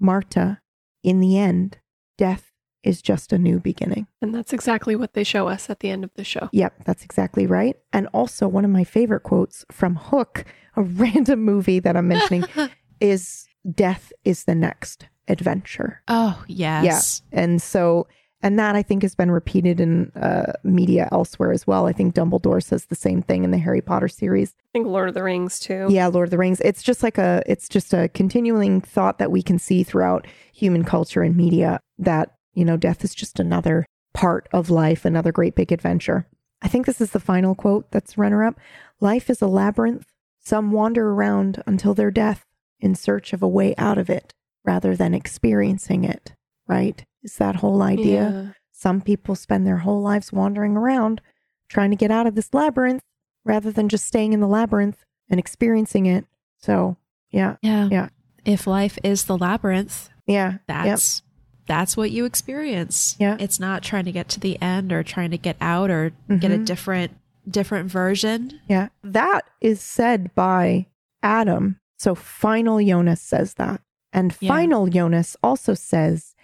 [0.00, 0.60] Martha,
[1.04, 1.78] in the end,
[2.18, 4.06] death is just a new beginning.
[4.22, 6.48] And that's exactly what they show us at the end of the show.
[6.52, 7.76] Yep, that's exactly right.
[7.92, 10.44] And also, one of my favorite quotes from Hook,
[10.74, 12.44] a random movie that I'm mentioning,
[13.00, 16.02] is Death is the next adventure.
[16.06, 16.84] Oh, yes.
[16.84, 17.22] yes.
[17.32, 18.06] And so,
[18.42, 21.86] and that I think has been repeated in uh, media elsewhere as well.
[21.86, 24.54] I think Dumbledore says the same thing in the Harry Potter series.
[24.58, 25.86] I think Lord of the Rings too.
[25.90, 26.60] Yeah, Lord of the Rings.
[26.60, 30.84] It's just like a, it's just a continuing thought that we can see throughout human
[30.84, 35.54] culture and media that, You know, death is just another part of life, another great
[35.54, 36.26] big adventure.
[36.62, 38.58] I think this is the final quote that's runner up.
[39.00, 40.06] Life is a labyrinth.
[40.40, 42.44] Some wander around until their death
[42.80, 44.32] in search of a way out of it
[44.64, 46.34] rather than experiencing it,
[46.66, 47.04] right?
[47.26, 48.30] Is that whole idea?
[48.46, 48.52] Yeah.
[48.72, 51.20] Some people spend their whole lives wandering around
[51.68, 53.02] trying to get out of this labyrinth
[53.44, 56.24] rather than just staying in the labyrinth and experiencing it.
[56.58, 56.96] So,
[57.30, 57.88] yeah, Yeah.
[57.90, 58.08] Yeah.
[58.44, 60.60] If life is the labyrinth, yeah, yep.
[60.68, 61.22] that's
[61.66, 63.16] that's what you experience.
[63.18, 63.36] Yeah.
[63.40, 66.52] It's not trying to get to the end or trying to get out or get
[66.52, 66.64] a Mhm.
[66.64, 67.12] different
[67.50, 68.60] different version.
[68.68, 68.88] Yeah.
[69.02, 70.86] That is said by
[71.24, 71.80] Adam.
[71.98, 73.80] So final Jonas says that.
[74.12, 74.48] And Yeah.
[74.48, 76.35] final Jonas also says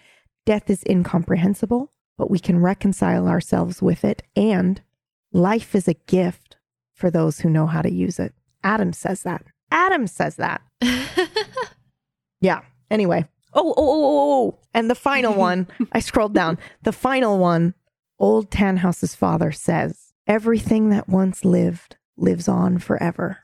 [0.44, 4.22] death is incomprehensible, but we can reconcile ourselves with it.
[4.36, 4.80] And
[5.32, 6.56] life is a gift
[6.94, 8.34] for those who know how to use it.
[8.62, 9.44] Adam says that.
[9.70, 10.62] Adam says that.
[12.40, 12.60] Yeah.
[12.90, 13.26] Anyway.
[13.54, 14.58] Oh, oh, oh, oh, oh.
[14.72, 16.58] And the final one, I scrolled down.
[16.82, 17.74] The final one,
[18.18, 23.40] old Tannhaus's father says, everything that once lived lives on forever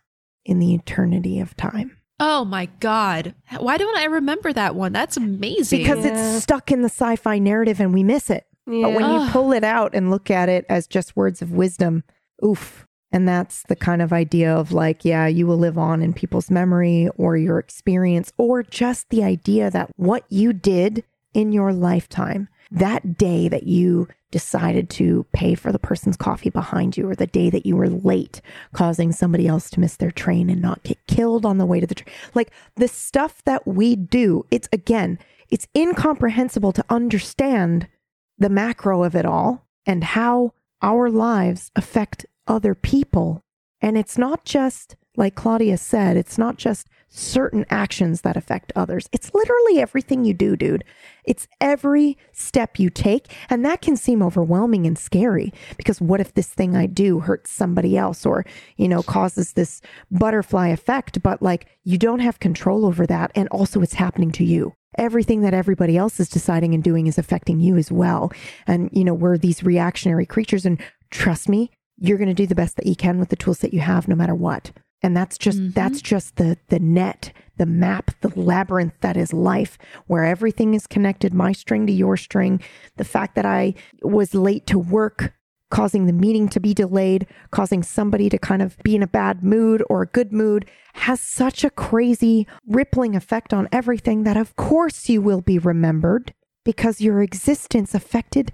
[0.47, 1.98] in the eternity of time.
[2.21, 3.35] Oh my god.
[3.59, 4.93] Why don't I remember that one?
[4.93, 5.79] That's amazing.
[5.81, 6.13] Because Yeah.
[6.35, 8.45] it's stuck in the sci fi narrative and we miss it.
[8.67, 12.05] But when you pull it out and look at it as just words of wisdom,
[12.45, 12.87] oof.
[13.11, 16.51] And that's the kind of idea of like, yeah, you will live on in people's
[16.51, 21.03] memory or your experience, or just the idea that what you did
[21.33, 26.97] in your lifetime, that day that you decided to pay for the person's coffee behind
[26.97, 28.43] you, or the day that you were late,
[28.73, 31.87] causing somebody else to miss their train and not get killed on the way to
[31.87, 32.15] the train.
[32.35, 37.89] Like the stuff that we do, it's again, it's incomprehensible to understand
[38.37, 40.53] the macro of it all and how
[40.83, 43.43] our lives affect other people.
[43.81, 49.09] And it's not just, like Claudia said, it's not just certain actions that affect others.
[49.13, 50.85] It's literally everything you do, dude.
[51.25, 53.33] It's every step you take.
[53.51, 57.51] And that can seem overwhelming and scary because what if this thing I do hurts
[57.51, 58.45] somebody else or,
[58.77, 59.81] you know, causes this
[60.11, 61.23] butterfly effect?
[61.23, 63.31] But like you don't have control over that.
[63.35, 67.19] And also it's happening to you everything that everybody else is deciding and doing is
[67.19, 68.33] affecting you as well.
[68.67, 70.67] And, you know, we're these reactionary creatures.
[70.67, 70.81] And
[71.11, 73.73] trust me, you're going to do the best that you can with the tools that
[73.73, 74.73] you have, no matter what.
[75.03, 75.75] And that's just, Mhm.
[75.75, 80.87] that's just the, the net, the map, the labyrinth that is life, where everything is
[80.87, 82.61] connected, my string to your string.
[82.97, 85.33] The fact that I was late to work
[85.71, 89.45] causing the meeting to be delayed, causing somebody to kind of be in a bad
[89.45, 94.57] mood or a good mood has such a crazy rippling effect on everything that of
[94.57, 96.33] course you will be remembered
[96.65, 98.51] because your existence affected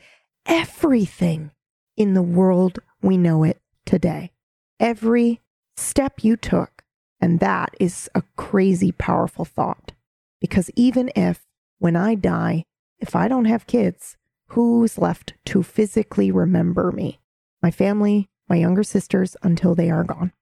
[0.46, 1.50] everything
[1.96, 4.32] in the world we know it today.
[4.80, 5.40] Every
[5.76, 6.82] step you took.
[7.20, 9.92] And that is a crazy powerful thought.
[10.40, 11.46] Because even if,
[11.78, 12.64] when I die,
[12.98, 14.16] if I don't have kids,
[14.48, 17.20] who's left to physically remember me?
[17.62, 20.32] My family, my younger sisters, until they are gone.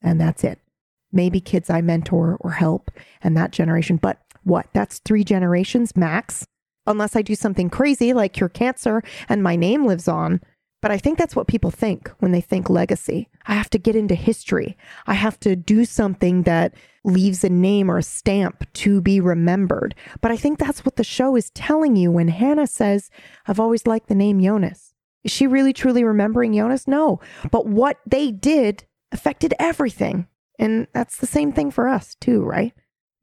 [0.00, 0.60] And that's it.
[1.10, 2.90] Maybe kids I mentor or help
[3.22, 3.96] and that generation.
[3.96, 4.68] But what?
[4.72, 6.46] That's three generations max,
[6.86, 10.40] unless I do something crazy like cure cancer and my name lives on.
[10.80, 13.28] But I think that's what people think when they think legacy.
[13.46, 14.76] I have to get into history.
[15.06, 16.74] I have to do something that
[17.04, 19.94] leaves a name or a stamp to be remembered.
[20.20, 23.10] But I think that's what the show is telling you when Hannah says,
[23.46, 24.94] I've always liked the name Jonas.
[25.24, 26.86] Is she really truly remembering Jonas?
[26.86, 27.20] No.
[27.50, 30.28] But what they did affected everything.
[30.60, 32.72] And that's the same thing for us, too, right?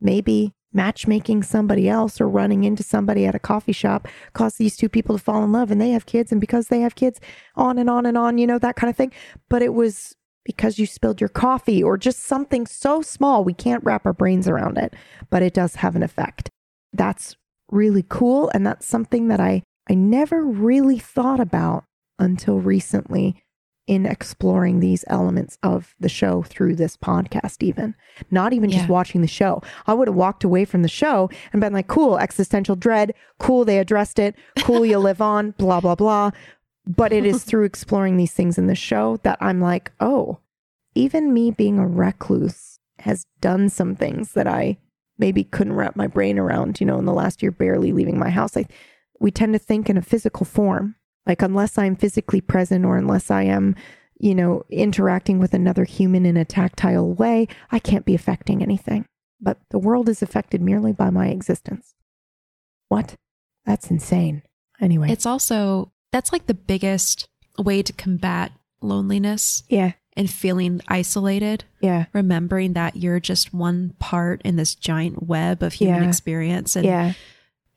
[0.02, 4.90] Maybe matchmaking somebody else or running into somebody at a coffee shop caused these two
[4.90, 6.32] people to fall in love and they have kids.
[6.32, 7.20] And because they have kids,
[7.56, 9.14] on and on and on, you know, that kind of thing.
[9.50, 13.84] But it was because you spilled your coffee or just something so small, we can't
[13.84, 14.94] wrap our brains around it,
[15.30, 16.50] but it does have an effect.
[16.94, 17.36] That's
[17.72, 18.52] really cool.
[18.54, 21.86] And that's something that I, I never really thought about
[22.20, 23.42] until recently
[23.88, 27.96] in exploring these elements of the show through this podcast, even
[28.32, 29.62] not even just watching the show.
[29.86, 33.64] I would have walked away from the show and been like, cool, existential dread, cool,
[33.64, 36.32] they addressed it, cool, you live on, blah, blah, blah.
[36.88, 40.40] But it is through exploring these things in the show that I'm like, oh,
[40.96, 44.78] even me being a recluse has done some things that I
[45.18, 48.30] maybe couldn't wrap my brain around, you know, in the last year, barely leaving my
[48.30, 48.58] house.
[48.58, 48.66] I,
[49.20, 50.96] we tend to think in a physical form.
[51.26, 53.76] Like, unless I'm physically present or unless I am,
[54.20, 59.06] you know, interacting with another human in a tactile way, I can't be affecting anything.
[59.42, 61.94] But the world is affected merely by my existence.
[62.90, 63.16] What?
[63.66, 64.44] That's insane.
[64.80, 65.12] Anyway.
[65.12, 68.52] It's also that's like the biggest way to combat
[68.82, 69.94] loneliness yeah.
[70.16, 71.66] and feeling isolated.
[71.82, 72.06] Yeah.
[72.14, 76.10] Remembering that you're just one part in this giant web of human Yeah.
[76.10, 77.14] experience and Yeah.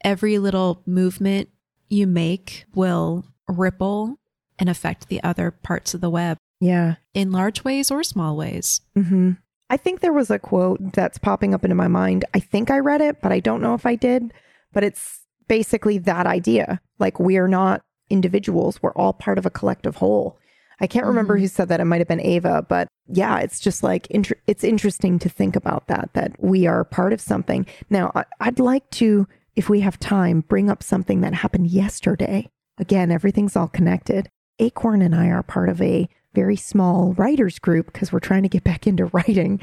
[0.04, 1.48] every little movement
[1.88, 4.18] you make will ripple
[4.58, 6.96] and affect the other parts of the web Yeah.
[7.14, 8.80] in large ways or small ways.
[8.94, 9.32] hmm
[9.70, 12.24] I think there was a quote that's popping up into my mind.
[12.32, 14.32] I think I read it, but I don't know if I did.
[14.72, 16.80] But it's basically that idea.
[16.98, 20.38] Like we're not individuals, we're all part of a collective whole.
[20.80, 21.80] I can't remember who said that.
[21.80, 25.54] It might have been Ava, but yeah, it's just like inter- it's interesting to think
[25.54, 27.66] about that that we are part of something.
[27.90, 29.26] Now, I- I'd like to,
[29.56, 32.48] if we have time, bring up something that happened yesterday.
[32.78, 34.28] Again, everything's all connected.
[34.58, 38.48] Acorn and I are part of a very small writers group because we're trying to
[38.48, 39.60] get back into writing.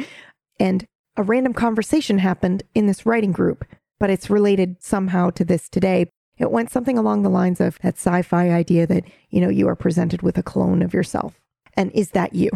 [0.60, 0.86] And
[1.18, 3.66] a random conversation happened in this writing group,
[4.00, 6.10] but it's related somehow to this today.
[6.38, 9.68] It went something along the lines of that sci fi idea that, you know, you
[9.70, 11.40] are presented with a clone of yourself.
[11.78, 12.52] And is that you?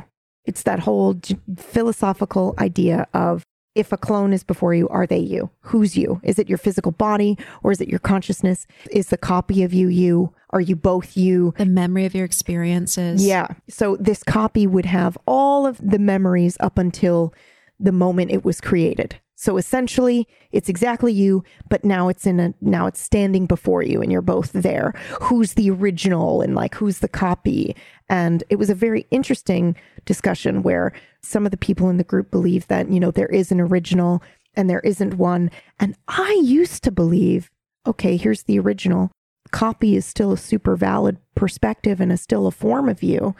[0.45, 1.19] It's that whole
[1.57, 3.43] philosophical idea of
[3.75, 5.49] if a clone is before you, are they you?
[5.61, 6.19] Who's you?
[6.23, 8.67] Is it your physical body or is it your consciousness?
[8.91, 10.33] Is the copy of you you?
[10.51, 11.53] Are you both you?
[11.57, 13.25] The memory of your experiences.
[13.25, 13.47] Yeah.
[13.69, 17.33] So this copy would have all of the memories up until
[17.79, 19.19] the moment it was created.
[19.35, 24.01] So essentially, it's exactly you, but now it's in a now it's standing before you
[24.01, 24.93] and you're both there.
[25.21, 27.73] Who's the original and like who's the copy?
[28.09, 32.31] And it was a very interesting discussion where some of the people in the group
[32.31, 34.23] believe that, you know, there is an original
[34.55, 35.51] and there isn't one.
[35.79, 37.49] And I used to believe,
[37.85, 39.11] okay, here's the original.
[39.51, 43.35] Copy is still a super valid perspective and is still a form of you.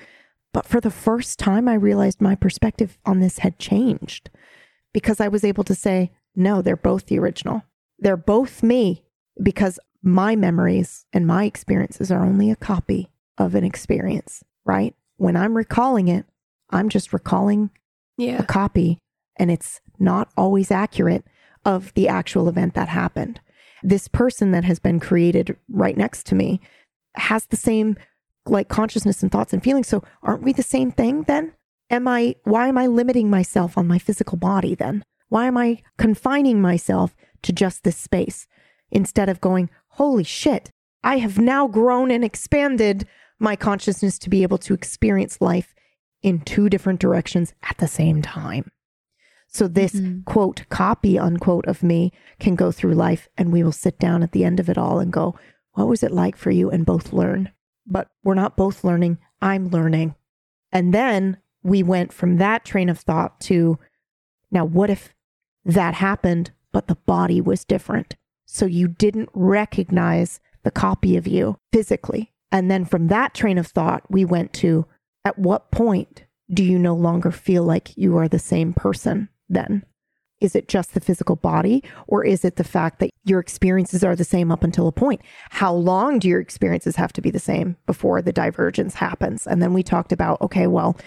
[0.53, 4.30] But for the first time, I realized my perspective on this had changed
[4.93, 7.63] because I was able to say, no, they're both the original.
[7.99, 9.03] They're both me
[9.41, 14.95] because my memories and my experiences are only a copy of an experience, right?
[15.18, 16.26] When I'm recalling it,
[16.70, 17.70] I'm just recalling
[18.18, 18.39] Yeah.
[18.39, 18.99] a copy
[19.38, 21.26] and it's not always accurate
[21.66, 23.39] of the actual event that happened.
[23.84, 26.60] This person that has been created right next to me
[27.16, 27.95] has the same
[28.45, 29.88] like consciousness and thoughts and feelings.
[29.88, 31.53] So aren't we the same thing then?
[31.89, 35.03] Am I why am I limiting myself on my physical body then?
[35.30, 38.47] Why am I confining myself to just this space
[38.91, 40.72] instead of going, holy shit,
[41.03, 43.07] I have now grown and expanded
[43.40, 45.74] my consciousness to be able to experience life
[46.22, 48.72] in two different directions at the same time.
[49.48, 50.26] So this Mhm.
[50.26, 54.32] quote copy unquote of me can go through life and we will sit down at
[54.32, 55.36] the end of it all and go,
[55.74, 57.50] what was it like for you and both learn.
[57.88, 60.14] But we're not both learning, I'm learning.
[60.72, 63.80] And then we went from that train of thought to
[64.52, 65.14] now what if
[65.66, 68.16] that happened but the body was different?
[68.46, 72.34] So you didn't recognize the copy of you physically.
[72.52, 74.86] And then from that train of thought, we went to
[75.26, 79.84] at what point do you no longer feel like you are the same person then?
[80.41, 84.16] Is it just the physical body, or is it the fact that your experiences are
[84.16, 85.22] the same up until a point?
[85.50, 89.45] How long do your experiences have to be the same before the divergence happens?
[89.45, 90.97] And then we talked about okay, well,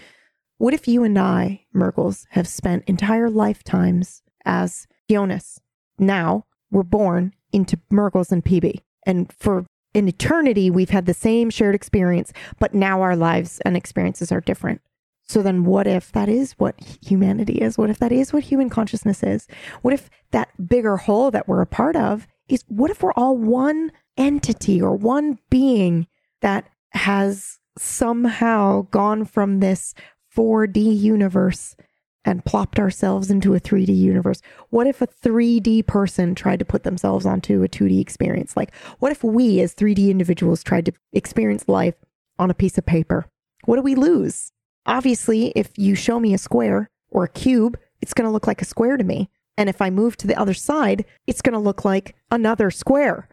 [0.58, 5.58] what if you and I, Mergles, have spent entire lifetimes as Jonas?
[5.98, 8.80] Now we're born into Mergles and PB.
[9.06, 13.76] And for an eternity, we've had the same shared experience, but now our lives and
[13.76, 14.80] experiences are different.
[15.28, 16.74] So then, what if that is what
[17.04, 17.78] humanity is?
[17.78, 19.46] What if that is what human consciousness is?
[19.82, 23.36] What if that bigger whole that we're a part of is what if we're all
[23.36, 26.06] one entity or one being
[26.40, 29.94] that has somehow gone from this
[30.36, 31.76] 4D universe
[32.24, 34.40] and plopped ourselves into a 3D universe?
[34.70, 38.56] What if a 3D person tried to put themselves onto a 2D experience?
[38.56, 41.94] Like, what if we as 3D individuals tried to experience life
[42.38, 43.26] on a piece of paper?
[43.64, 44.52] What do we lose?
[44.86, 48.62] Obviously, if you show me a square or a cube, it's going to look like
[48.62, 49.30] a square to me.
[49.56, 53.28] And if I move to the other side, it's going to look like another square.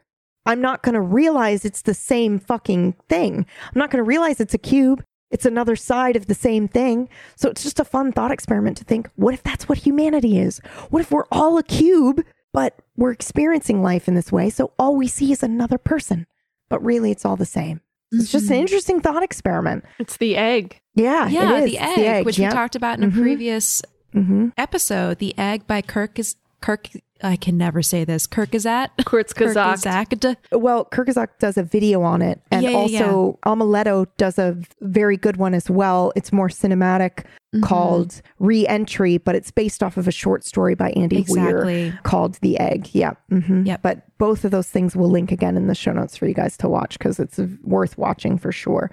[0.46, 3.46] I'm not going to realize it's the same fucking thing.
[3.64, 5.04] I'm not going to realize it's a cube.
[5.32, 7.08] It's another side of the same thing.
[7.36, 10.60] So it's just a fun thought experiment to think what if that's what humanity is?
[10.90, 14.50] What if we're all a cube, but we're experiencing life in this way?
[14.50, 16.26] So all we see is another person,
[16.70, 17.82] but really it's all the same.
[18.12, 18.62] It's just an Mhm.
[18.62, 19.86] interesting thought experiment.
[20.00, 20.82] It's the egg.
[20.96, 21.72] Yeah, Yeah, it is.
[21.72, 22.50] the It's egg, which yeah.
[22.50, 23.22] we talked about in a Mhm.
[23.22, 25.20] previous hmm episode.
[25.20, 26.88] The egg by Kirk is Kirk.
[27.22, 28.28] I can never say this.
[28.28, 28.90] Kirkazat.
[29.02, 29.84] Kurzgesagt.
[29.84, 30.36] Kirkazakt.
[30.52, 35.18] Well, Kirkazak does a video on it, and Yeah, yeah, also Amaletto does a very
[35.18, 36.12] good one as well.
[36.16, 37.64] It's more cinematic, Mhm.
[37.64, 42.60] called Re-Entry, but it's based off of a short story by Andy Weir called The
[42.60, 42.90] Egg.
[42.94, 43.14] Yeah.
[43.30, 43.82] hmm Yep.
[43.82, 46.56] But both of those things will link again in the show notes for you guys
[46.58, 48.92] to watch because it's worth watching for sure.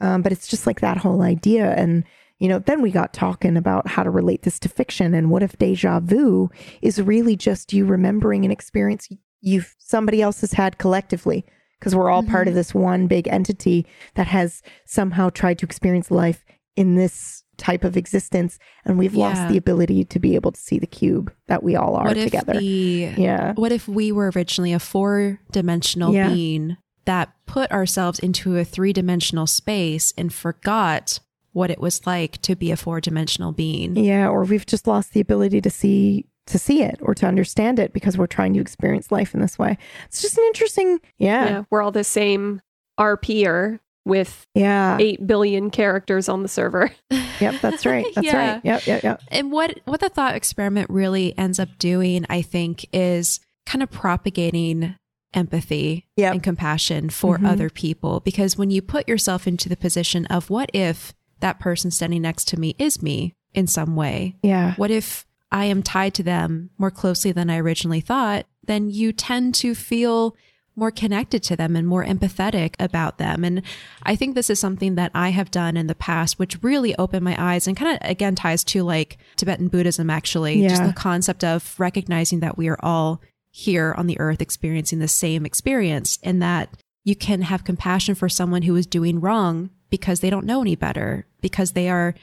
[0.00, 1.72] Um, but it's just like that whole idea.
[1.74, 2.04] And,
[2.38, 5.42] you know, then we got talking about how to relate this to fiction and what
[5.42, 6.50] if deja vu
[6.82, 9.08] is really just you remembering an experience
[9.40, 11.44] you've somebody else has had collectively.
[11.78, 12.58] because we're all part of mm-hmm.
[12.58, 16.44] this one big entity that has somehow tried to experience life
[16.76, 20.78] in this type of existence and we've lost the ability to be able to see
[20.78, 22.52] the cube that we all are what if together.
[22.54, 23.52] the yeah.
[23.54, 26.28] what if we were originally a four dimensional Yeah.
[26.28, 31.18] being that put ourselves into a three dimensional space and forgot
[31.58, 33.96] what it was like to be a four dimensional being?
[33.96, 37.78] Yeah, or we've just lost the ability to see to see it or to understand
[37.78, 39.76] it because we're trying to experience life in this way.
[40.06, 41.44] It's just an interesting Yeah.
[41.44, 41.62] yeah.
[41.70, 42.62] we're all the same
[42.98, 44.96] RPer with Yeah.
[44.98, 46.90] 8 billion characters on the server.
[47.40, 48.04] Yep, that's right.
[48.16, 48.36] That's Yeah.
[48.54, 48.60] right.
[48.64, 49.22] Yep, yep, yep.
[49.28, 53.90] And what what the thought experiment really ends up doing, I think, is kind of
[53.92, 54.96] propagating
[55.34, 56.32] empathy Yep.
[56.32, 57.46] and compassion for Mhm.
[57.48, 58.18] other people.
[58.20, 62.48] Because when you put yourself into the position of what if that person standing next
[62.48, 64.36] to me is me in some way?
[64.42, 64.74] Yeah.
[64.74, 68.46] What if I am tied to them more closely than I originally thought?
[68.64, 70.36] Then you tend to feel
[70.76, 73.42] more connected to them and more empathetic about them.
[73.42, 73.62] And
[74.04, 77.24] I think this is something that I have done in the past, which really opened
[77.24, 80.60] my eyes and kind of again ties to like Tibetan Buddhism, actually.
[80.68, 83.20] Just the concept of recognizing that we are all
[83.50, 86.68] here on the earth experiencing the same experience and that
[87.02, 90.76] you can have compassion for someone who is doing wrong because they don't know any
[90.76, 92.14] better, because they are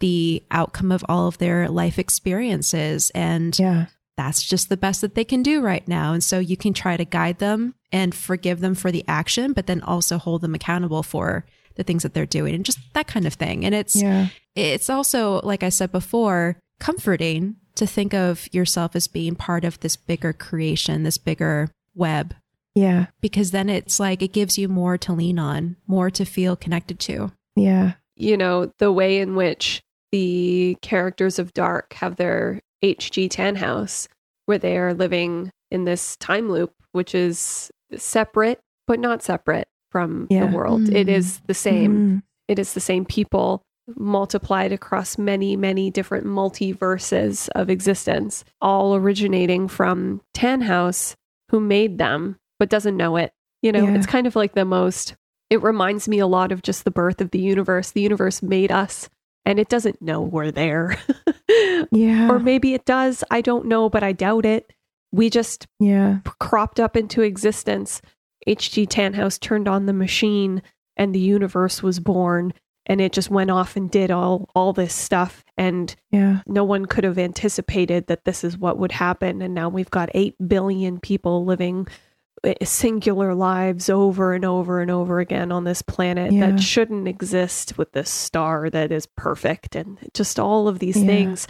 [0.00, 3.10] the outcome of all of their life experiences.
[3.14, 3.86] And Yeah.
[4.16, 6.12] that's just the best that they can do right now.
[6.12, 9.66] And so you can try to guide them and forgive them for the action, but
[9.66, 11.44] then also hold them accountable for
[11.76, 13.64] the things that they're doing and just that kind of thing.
[13.64, 14.28] And it's Yeah.
[14.54, 19.80] it's also, like I said before, comforting to think of yourself as being part of
[19.80, 22.34] this bigger creation, this bigger web,
[22.74, 23.06] Yeah.
[23.20, 26.98] because then it's like it gives you more to lean on, more to feel connected
[27.00, 27.32] to.
[27.56, 27.92] Yeah.
[28.16, 34.06] you know, the way in which the characters of Dark have their HG Tannhaus,
[34.46, 40.26] where they are living in this time loop, which is separate but not separate from
[40.30, 40.46] Yeah.
[40.46, 40.88] the world.
[40.90, 41.10] It Mm.
[41.16, 41.92] is the same.
[41.96, 42.22] Mhm.
[42.48, 43.62] It is the same people
[43.96, 51.14] multiplied across many, many different multiverses of existence, all originating from Tannhaus,
[51.50, 53.34] who made them but doesn't know it.
[53.60, 53.94] You know, Yeah.
[53.94, 55.16] it's kind of like the most,
[55.50, 57.90] it reminds me a lot of just the birth of the universe.
[57.90, 59.10] The universe made us
[59.44, 60.96] and it doesn't know we're there.
[61.92, 62.30] Yeah.
[62.30, 63.22] or maybe it does.
[63.30, 64.72] I don't know, but I doubt it.
[65.12, 66.18] We just yeah.
[66.40, 68.00] cropped up into existence.
[68.46, 68.86] H.G.
[68.86, 70.62] Tannhaus turned on the machine
[70.96, 72.54] and the universe was born
[72.86, 76.40] and it just went off and did all all this stuff and Yeah.
[76.46, 80.10] no one could have anticipated that this is what would happen and now we've got
[80.14, 81.86] 8 billion people living
[82.44, 86.50] Eh, singular lives over and over and over again on this planet Yeah.
[86.50, 91.06] that shouldn't exist with this star that is perfect and just all of these Yeah.
[91.06, 91.48] things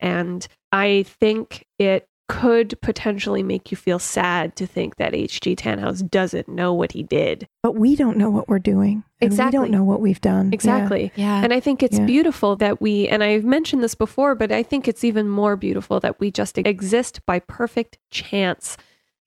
[0.00, 6.00] and i think it could potentially make you feel sad to think that hg tannhaus
[6.08, 9.04] doesn't know what he did But we don't know what we're doing.
[9.20, 9.58] and Exactly.
[9.58, 10.46] We don't know what we've done.
[10.46, 10.54] Yeah.
[10.54, 11.42] exactly Yeah.
[11.44, 12.06] and I think it's Yeah.
[12.06, 16.00] beautiful that we, and I've mentioned this before, but I think it's even more beautiful
[16.00, 18.76] that we just exist by perfect chance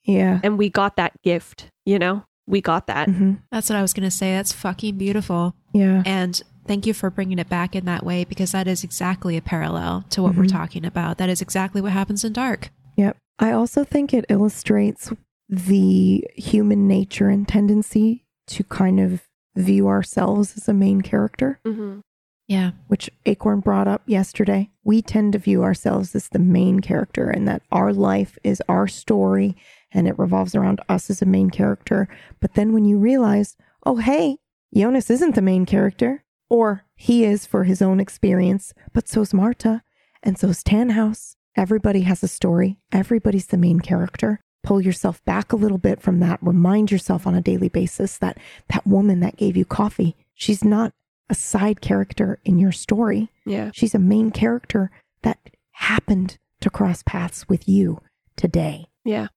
[0.07, 0.39] Yeah.
[0.43, 2.23] and we got that gift, you know?
[2.47, 3.09] We got that.
[3.09, 4.31] hmm That's what I was going to say.
[4.31, 5.53] That's fucking beautiful.
[5.73, 6.01] Yeah.
[6.05, 9.41] And thank you for bringing it back in that way because that is exactly a
[9.41, 10.51] parallel to what we're Mhm.
[10.51, 11.17] talking about.
[11.17, 12.69] That is exactly what happens in Dark.
[12.95, 13.17] Yep.
[13.39, 15.11] I also think it illustrates
[15.49, 19.23] the human nature and tendency to kind of
[19.55, 21.99] view ourselves as a main character, hmm
[22.47, 22.71] Yeah.
[22.87, 24.69] which Acorn brought up yesterday.
[24.83, 28.87] We tend to view ourselves as the main character and that our life is our
[28.87, 29.55] story
[29.91, 32.07] and it revolves around us as a main character.
[32.39, 33.55] But then when you realize,
[33.85, 34.37] oh, hey,
[34.75, 39.83] Jonas isn't the main character, or he is for his own experience, but so's Martha
[40.23, 41.35] and so's Tannhaus.
[41.55, 42.79] Everybody has a story.
[42.91, 44.41] Everybody's the main character.
[44.63, 46.39] Pull yourself back a little bit from that.
[46.41, 48.37] Remind yourself on a daily basis that
[48.69, 50.93] that woman that gave you coffee, she's not
[51.29, 53.29] a side character in your story.
[53.45, 53.71] Yeah.
[53.73, 54.91] She's a main character
[55.23, 55.39] that
[55.71, 58.01] happened to cross paths with you
[58.35, 58.87] today.
[59.03, 59.27] Yeah.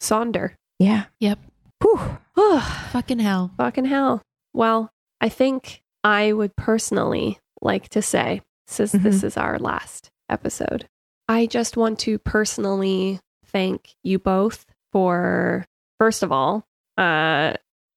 [0.00, 0.54] Sonder.
[0.78, 1.04] Yeah.
[1.20, 1.38] Yep.
[1.82, 2.60] Whew.
[2.90, 3.52] Fucking hell.
[3.56, 4.22] Fucking hell.
[4.52, 4.90] Well,
[5.20, 10.86] I think I would personally like to say, since this is our last episode,
[11.28, 15.64] I just want to personally thank you both for,
[15.98, 16.66] first of all,
[16.96, 17.54] uh,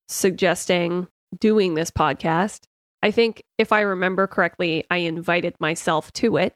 [0.08, 1.08] suggesting
[1.38, 2.60] doing this podcast.
[3.02, 6.54] I think if I remember correctly, I invited myself to it.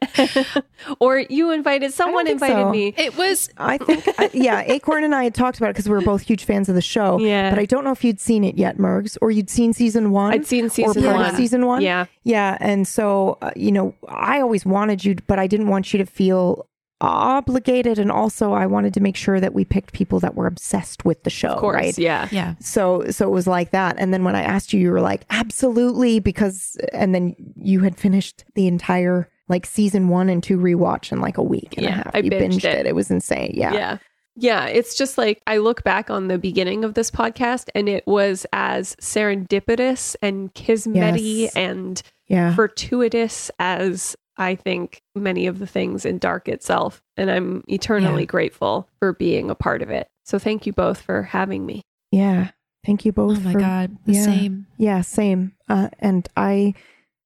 [1.00, 2.70] or you invited someone invited so.
[2.70, 2.94] me.
[2.96, 5.94] It was I think, I, yeah, Acorn and I had talked about it because we
[5.94, 7.18] were both huge fans of the show.
[7.18, 7.50] Yeah.
[7.50, 10.32] But I don't know if you'd seen it yet, Mergs, or you'd seen season one.
[10.32, 11.30] I'd seen or season part one.
[11.30, 11.82] of season one.
[11.82, 12.06] Yeah.
[12.22, 12.56] Yeah.
[12.60, 16.06] And so, uh, you know, I always wanted you, but I didn't want you to
[16.06, 16.66] feel
[17.00, 21.04] obligated and also I wanted to make sure that we picked people that were obsessed
[21.04, 21.98] with the show, Of course, right?
[21.98, 22.28] yeah.
[22.30, 22.54] Yeah.
[22.60, 23.96] So so it was like that.
[23.98, 27.98] And then when I asked you, you were like, absolutely, because and then you had
[27.98, 31.90] finished the entire like season one and two rewatch in like a week and a
[31.90, 32.10] half.
[32.14, 32.80] I you binged binged it.
[32.80, 32.86] it.
[32.86, 32.94] it.
[32.94, 33.52] was insane.
[33.54, 33.72] Yeah.
[33.72, 33.98] Yeah.
[34.36, 38.04] Yeah, it's just like I look back on the beginning of this podcast and it
[38.04, 41.54] was as serendipitous and kismety Yes.
[41.56, 42.54] and Yeah.
[42.54, 47.00] fortuitous as I think many of the things in Dark itself.
[47.16, 48.26] And I'm eternally Yeah.
[48.26, 50.08] grateful for being a part of it.
[50.24, 51.82] So thank you both for having me.
[52.10, 52.50] yeah.
[52.84, 53.96] Thank you both Oh my for God.
[54.04, 54.24] The yeah.
[54.24, 54.66] same.
[54.76, 55.52] Yeah, same.
[55.70, 56.74] Uh, and I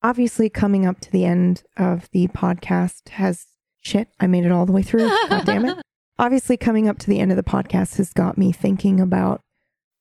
[0.03, 3.47] obviously coming up to the end of the podcast has
[3.81, 4.09] shit.
[4.21, 5.09] I made it all the way through.
[5.29, 5.79] God damn it.
[6.21, 9.41] Obviously, coming up to the end of the podcast has got me thinking about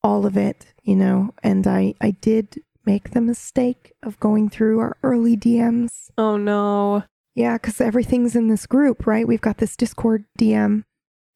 [0.03, 4.79] all of it, you know, and I, I did make the mistake of going through
[4.79, 6.09] our early DMs.
[6.17, 7.03] Oh no.
[7.35, 9.27] Yeah, because everything's in this group, right?
[9.27, 10.85] We've got this Discord DM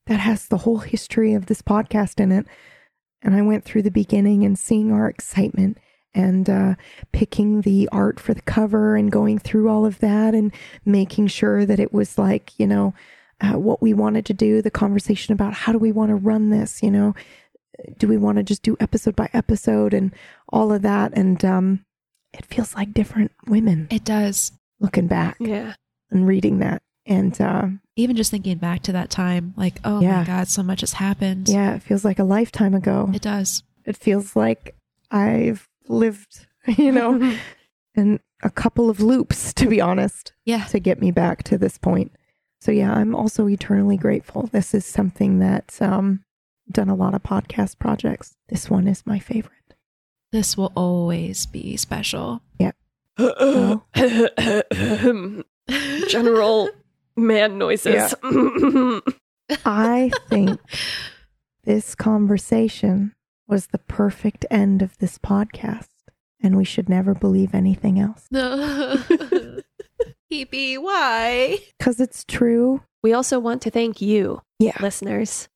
[0.08, 2.48] that has the whole history of this podcast in it.
[3.22, 5.78] And I went through the beginning and seeing our excitement
[6.14, 6.76] and uh,
[7.12, 10.54] picking the art for the cover and going through all of that and
[10.86, 12.94] making sure that it was like, you know,
[13.40, 16.50] uh, what we wanted to do, the conversation about how do we want to run
[16.50, 17.16] this, you know,
[17.98, 20.14] do we want to just do episode by episode and
[20.50, 21.14] all of that.
[21.18, 21.86] And um,
[22.34, 24.52] it feels like different women It does.
[24.80, 25.74] looking back Yeah.
[26.12, 26.82] and reading that.
[27.08, 30.20] And uh, Even just thinking back to that time, like, oh Yeah.
[30.20, 31.50] my God, so much has happened.
[31.50, 33.10] yeah, it feels like a lifetime ago.
[33.14, 33.64] It does.
[33.86, 34.76] It feels like
[35.10, 36.48] I've lived,
[36.78, 37.36] you know,
[37.96, 40.64] in a couple of loops, to be honest, Yeah.
[40.66, 42.12] to get me back to this point.
[42.60, 44.44] So yeah, I'm also eternally grateful.
[44.52, 46.24] This is something that um
[46.72, 48.36] done a lot of podcast projects.
[48.50, 49.54] This one is my favorite.
[50.32, 52.42] This will always be special.
[53.18, 53.86] Well,
[56.08, 56.70] General
[57.16, 58.16] man noises.
[59.66, 60.60] I think
[61.66, 63.14] this conversation
[63.52, 65.90] was the perfect end of this podcast,
[66.42, 68.26] and we should never believe anything else.
[68.32, 68.98] No.
[70.30, 71.60] Phoebe, why?
[71.78, 72.82] Because it's true.
[73.04, 74.78] we also want to thank you, Yeah.
[74.80, 75.50] listeners.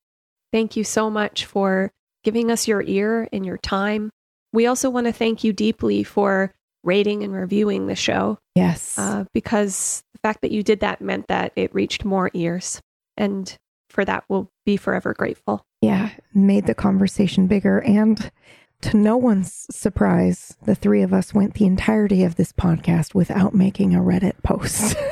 [0.51, 1.91] Thank you so much for
[2.23, 4.09] giving us your ear and your time.
[4.51, 6.53] We also want to thank you deeply for
[6.83, 8.97] rating and reviewing the show Yes.
[8.97, 12.81] uh, because the fact that you did that meant that it reached more ears.
[13.15, 13.55] And
[13.95, 15.65] for that, we'll be forever grateful.
[15.81, 16.09] yeah.
[16.33, 17.79] Made the conversation bigger.
[17.79, 18.29] And
[18.81, 23.55] to no one's surprise, the three of us went the entirety of this podcast without
[23.55, 24.95] making a Reddit post.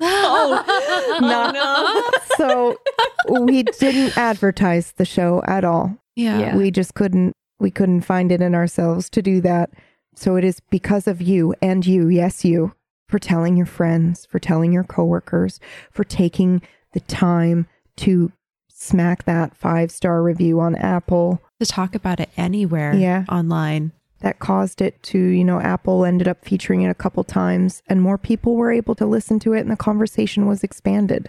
[0.00, 2.36] Oh, oh, no!
[2.36, 5.96] so we didn't advertise the show at all.
[6.14, 6.38] Yeah.
[6.38, 6.56] Yeah.
[6.56, 9.70] We just couldn't we couldn't find it in ourselves to do that.
[10.14, 12.72] So it is because of you and you, yes you,
[13.08, 15.58] for telling your friends, for telling your coworkers,
[15.90, 16.62] for taking
[16.92, 17.66] the time
[17.98, 18.32] to
[18.68, 23.24] smack that 5-star review on Apple To talk about it anywhere Yeah.
[23.28, 23.92] online.
[24.20, 28.02] that caused it to, you know, Apple ended up featuring it a couple times and
[28.02, 31.28] more people were able to listen to it and the conversation was expanded.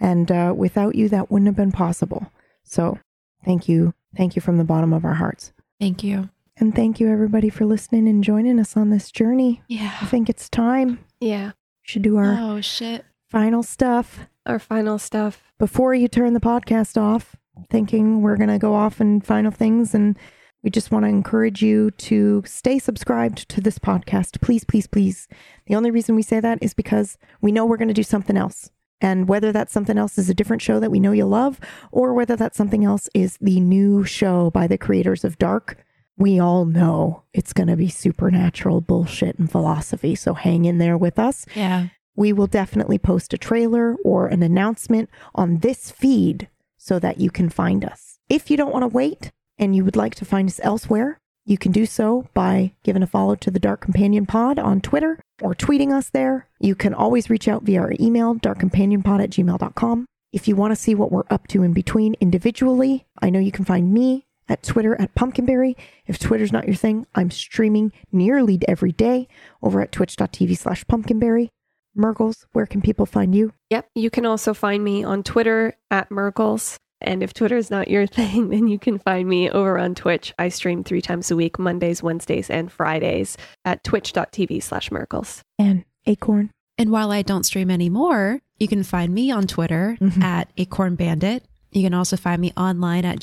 [0.00, 2.32] And uh, without you, that wouldn't have been possible.
[2.64, 2.98] So
[3.44, 3.92] thank you.
[4.16, 5.52] Thank you from the bottom of our hearts.
[5.78, 6.30] Thank you.
[6.56, 9.62] And thank you, everybody, for listening and joining us on this journey.
[9.68, 9.92] Yeah.
[10.00, 11.00] I think it's time.
[11.20, 11.46] yeah.
[11.48, 13.04] We should do our Oh, shit.
[13.28, 15.52] final stuff Our final stuff.
[15.58, 17.36] before you turn the podcast off,
[17.70, 19.94] thinking we're going to go off and final things.
[19.94, 20.18] And
[20.62, 24.40] we just want to encourage you to stay subscribed to this podcast.
[24.40, 25.28] Please, please, please.
[25.66, 28.36] The only reason we say that is because we know we're going to do something
[28.36, 28.70] else.
[29.00, 31.58] And whether that something else is a different show that we know you love,
[31.90, 35.76] or whether that something else is the new show by the creators of Dark,
[36.16, 40.14] we all know it's going to be supernatural bullshit and philosophy.
[40.14, 41.88] So hang in there with us Yeah.
[42.16, 47.30] We will definitely post a trailer or an announcement on this feed so that you
[47.30, 48.18] can find us.
[48.28, 51.58] If you don't want to wait and you would like to find us elsewhere, you
[51.58, 55.54] can do so by giving a follow to the Dark Companion Pod on Twitter or
[55.54, 56.48] tweeting us there.
[56.60, 60.06] You can always reach out via our email, darkcompanionpod at gmail.com.
[60.32, 63.52] If you want to see what we're up to in between individually, I know you
[63.52, 65.76] can find me at Twitter at Pumpkinberry.
[66.06, 69.28] If Twitter's not your thing, I'm streaming nearly every day
[69.62, 71.50] over at twitch.tv slash pumpkinberry.
[71.96, 73.52] Mergles, where can people find you?
[73.70, 73.88] Yep.
[73.94, 76.76] You can also find me on Twitter at Merkles.
[77.00, 80.32] And if Twitter is not your thing, then you can find me over on Twitch.
[80.38, 85.40] I stream three times a week, Mondays, Wednesdays, and Fridays at twitch.tv slash Merkles.
[85.58, 86.50] And Acorn.
[86.78, 90.22] And while I don't stream anymore, you can find me on Twitter Mhm.
[90.22, 91.44] at Acorn Bandit.
[91.72, 93.18] You can also find me online at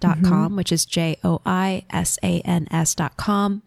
[0.00, 3.62] joisans.com, which is J O I S A N S dot com.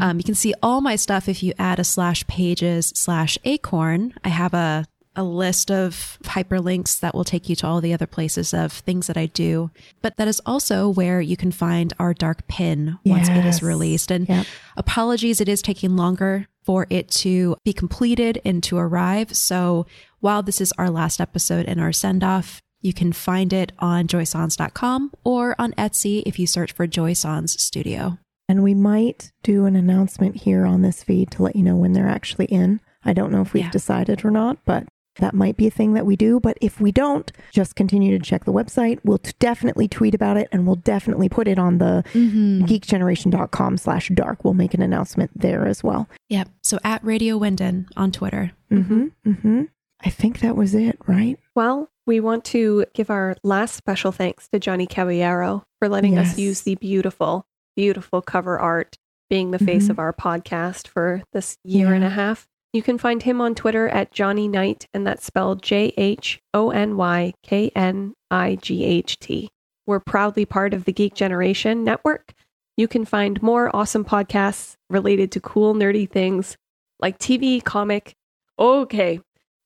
[0.00, 4.14] Um, you can see all my stuff if you add a slash pages slash acorn.
[4.24, 4.86] I have a
[5.18, 9.06] a list of hyperlinks that will take you to all the other places of things
[9.06, 9.70] that I do.
[10.02, 13.56] But that is also where you can find our dark pin once it Yes.
[13.56, 14.10] is released.
[14.10, 14.44] And Yep.
[14.76, 19.34] apologies, it is taking longer for it to be completed and to arrive.
[19.34, 19.86] So
[20.20, 24.06] while this is our last episode and our send off, you can find it on
[24.06, 28.18] joisans.com or on Etsy if you search for Joy Sans Studio.
[28.48, 31.92] And we might do an announcement here on this feed to let you know when
[31.92, 32.80] they're actually in.
[33.04, 33.70] I don't know if we've Yeah.
[33.70, 34.84] decided or not, but
[35.18, 36.38] that might be a thing that we do.
[36.38, 38.98] But if we don't, just continue to check the website.
[39.02, 44.10] We'll t- definitely tweet about it and we'll definitely put it on the geekgeneration.com slash
[44.14, 44.44] dark.
[44.44, 46.08] We'll make an announcement there as well.
[46.28, 46.48] Yep.
[46.62, 48.52] So at Radio Winden on Twitter.
[48.70, 49.06] Mm-hmm.
[49.26, 49.62] Mm-hmm.
[50.04, 51.38] I think that was it, right?
[51.54, 56.38] Well, we want to give our last special thanks to Johnny Caballero for letting us
[56.38, 58.96] use the beautiful, beautiful cover art,
[59.28, 59.90] being the face Mhm.
[59.90, 62.46] of our podcast for this year and a half.
[62.72, 66.70] You can find him on Twitter at Jhony Knight, and that's spelled J H O
[66.70, 69.48] N Y K N I G H T.
[69.86, 72.34] We're proudly part of the Geek Generation Network.
[72.76, 76.56] You can find more awesome podcasts related to cool, nerdy things
[77.00, 78.14] like TV, comic.
[78.58, 79.20] Okay,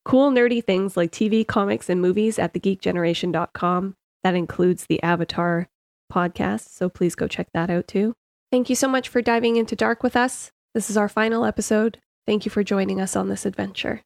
[0.05, 3.95] cool, nerdy things like TV, comics, and movies at thegeekgeneration.com.
[4.23, 5.69] That includes the Avatar
[6.13, 8.15] podcast, so please go check that out too.
[8.51, 10.51] Thank you so much for diving into Dark with us.
[10.75, 11.99] This is our final episode.
[12.27, 14.03] Thank you for joining us on this adventure.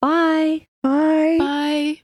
[0.00, 0.66] Bye.
[0.82, 1.36] Bye.
[1.38, 1.98] Bye.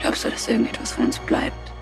[0.00, 1.75] Glaubst du, dass irgendetwas von uns bleibt?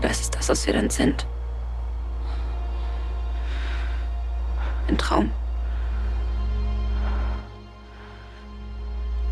[0.00, 1.26] Das ist das, was wir dann sind.
[4.88, 5.30] Ein Traum.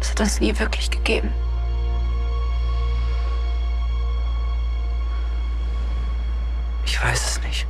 [0.01, 1.32] Es hat uns nie wirklich gegeben.
[6.85, 7.66] Ich weiß es nicht.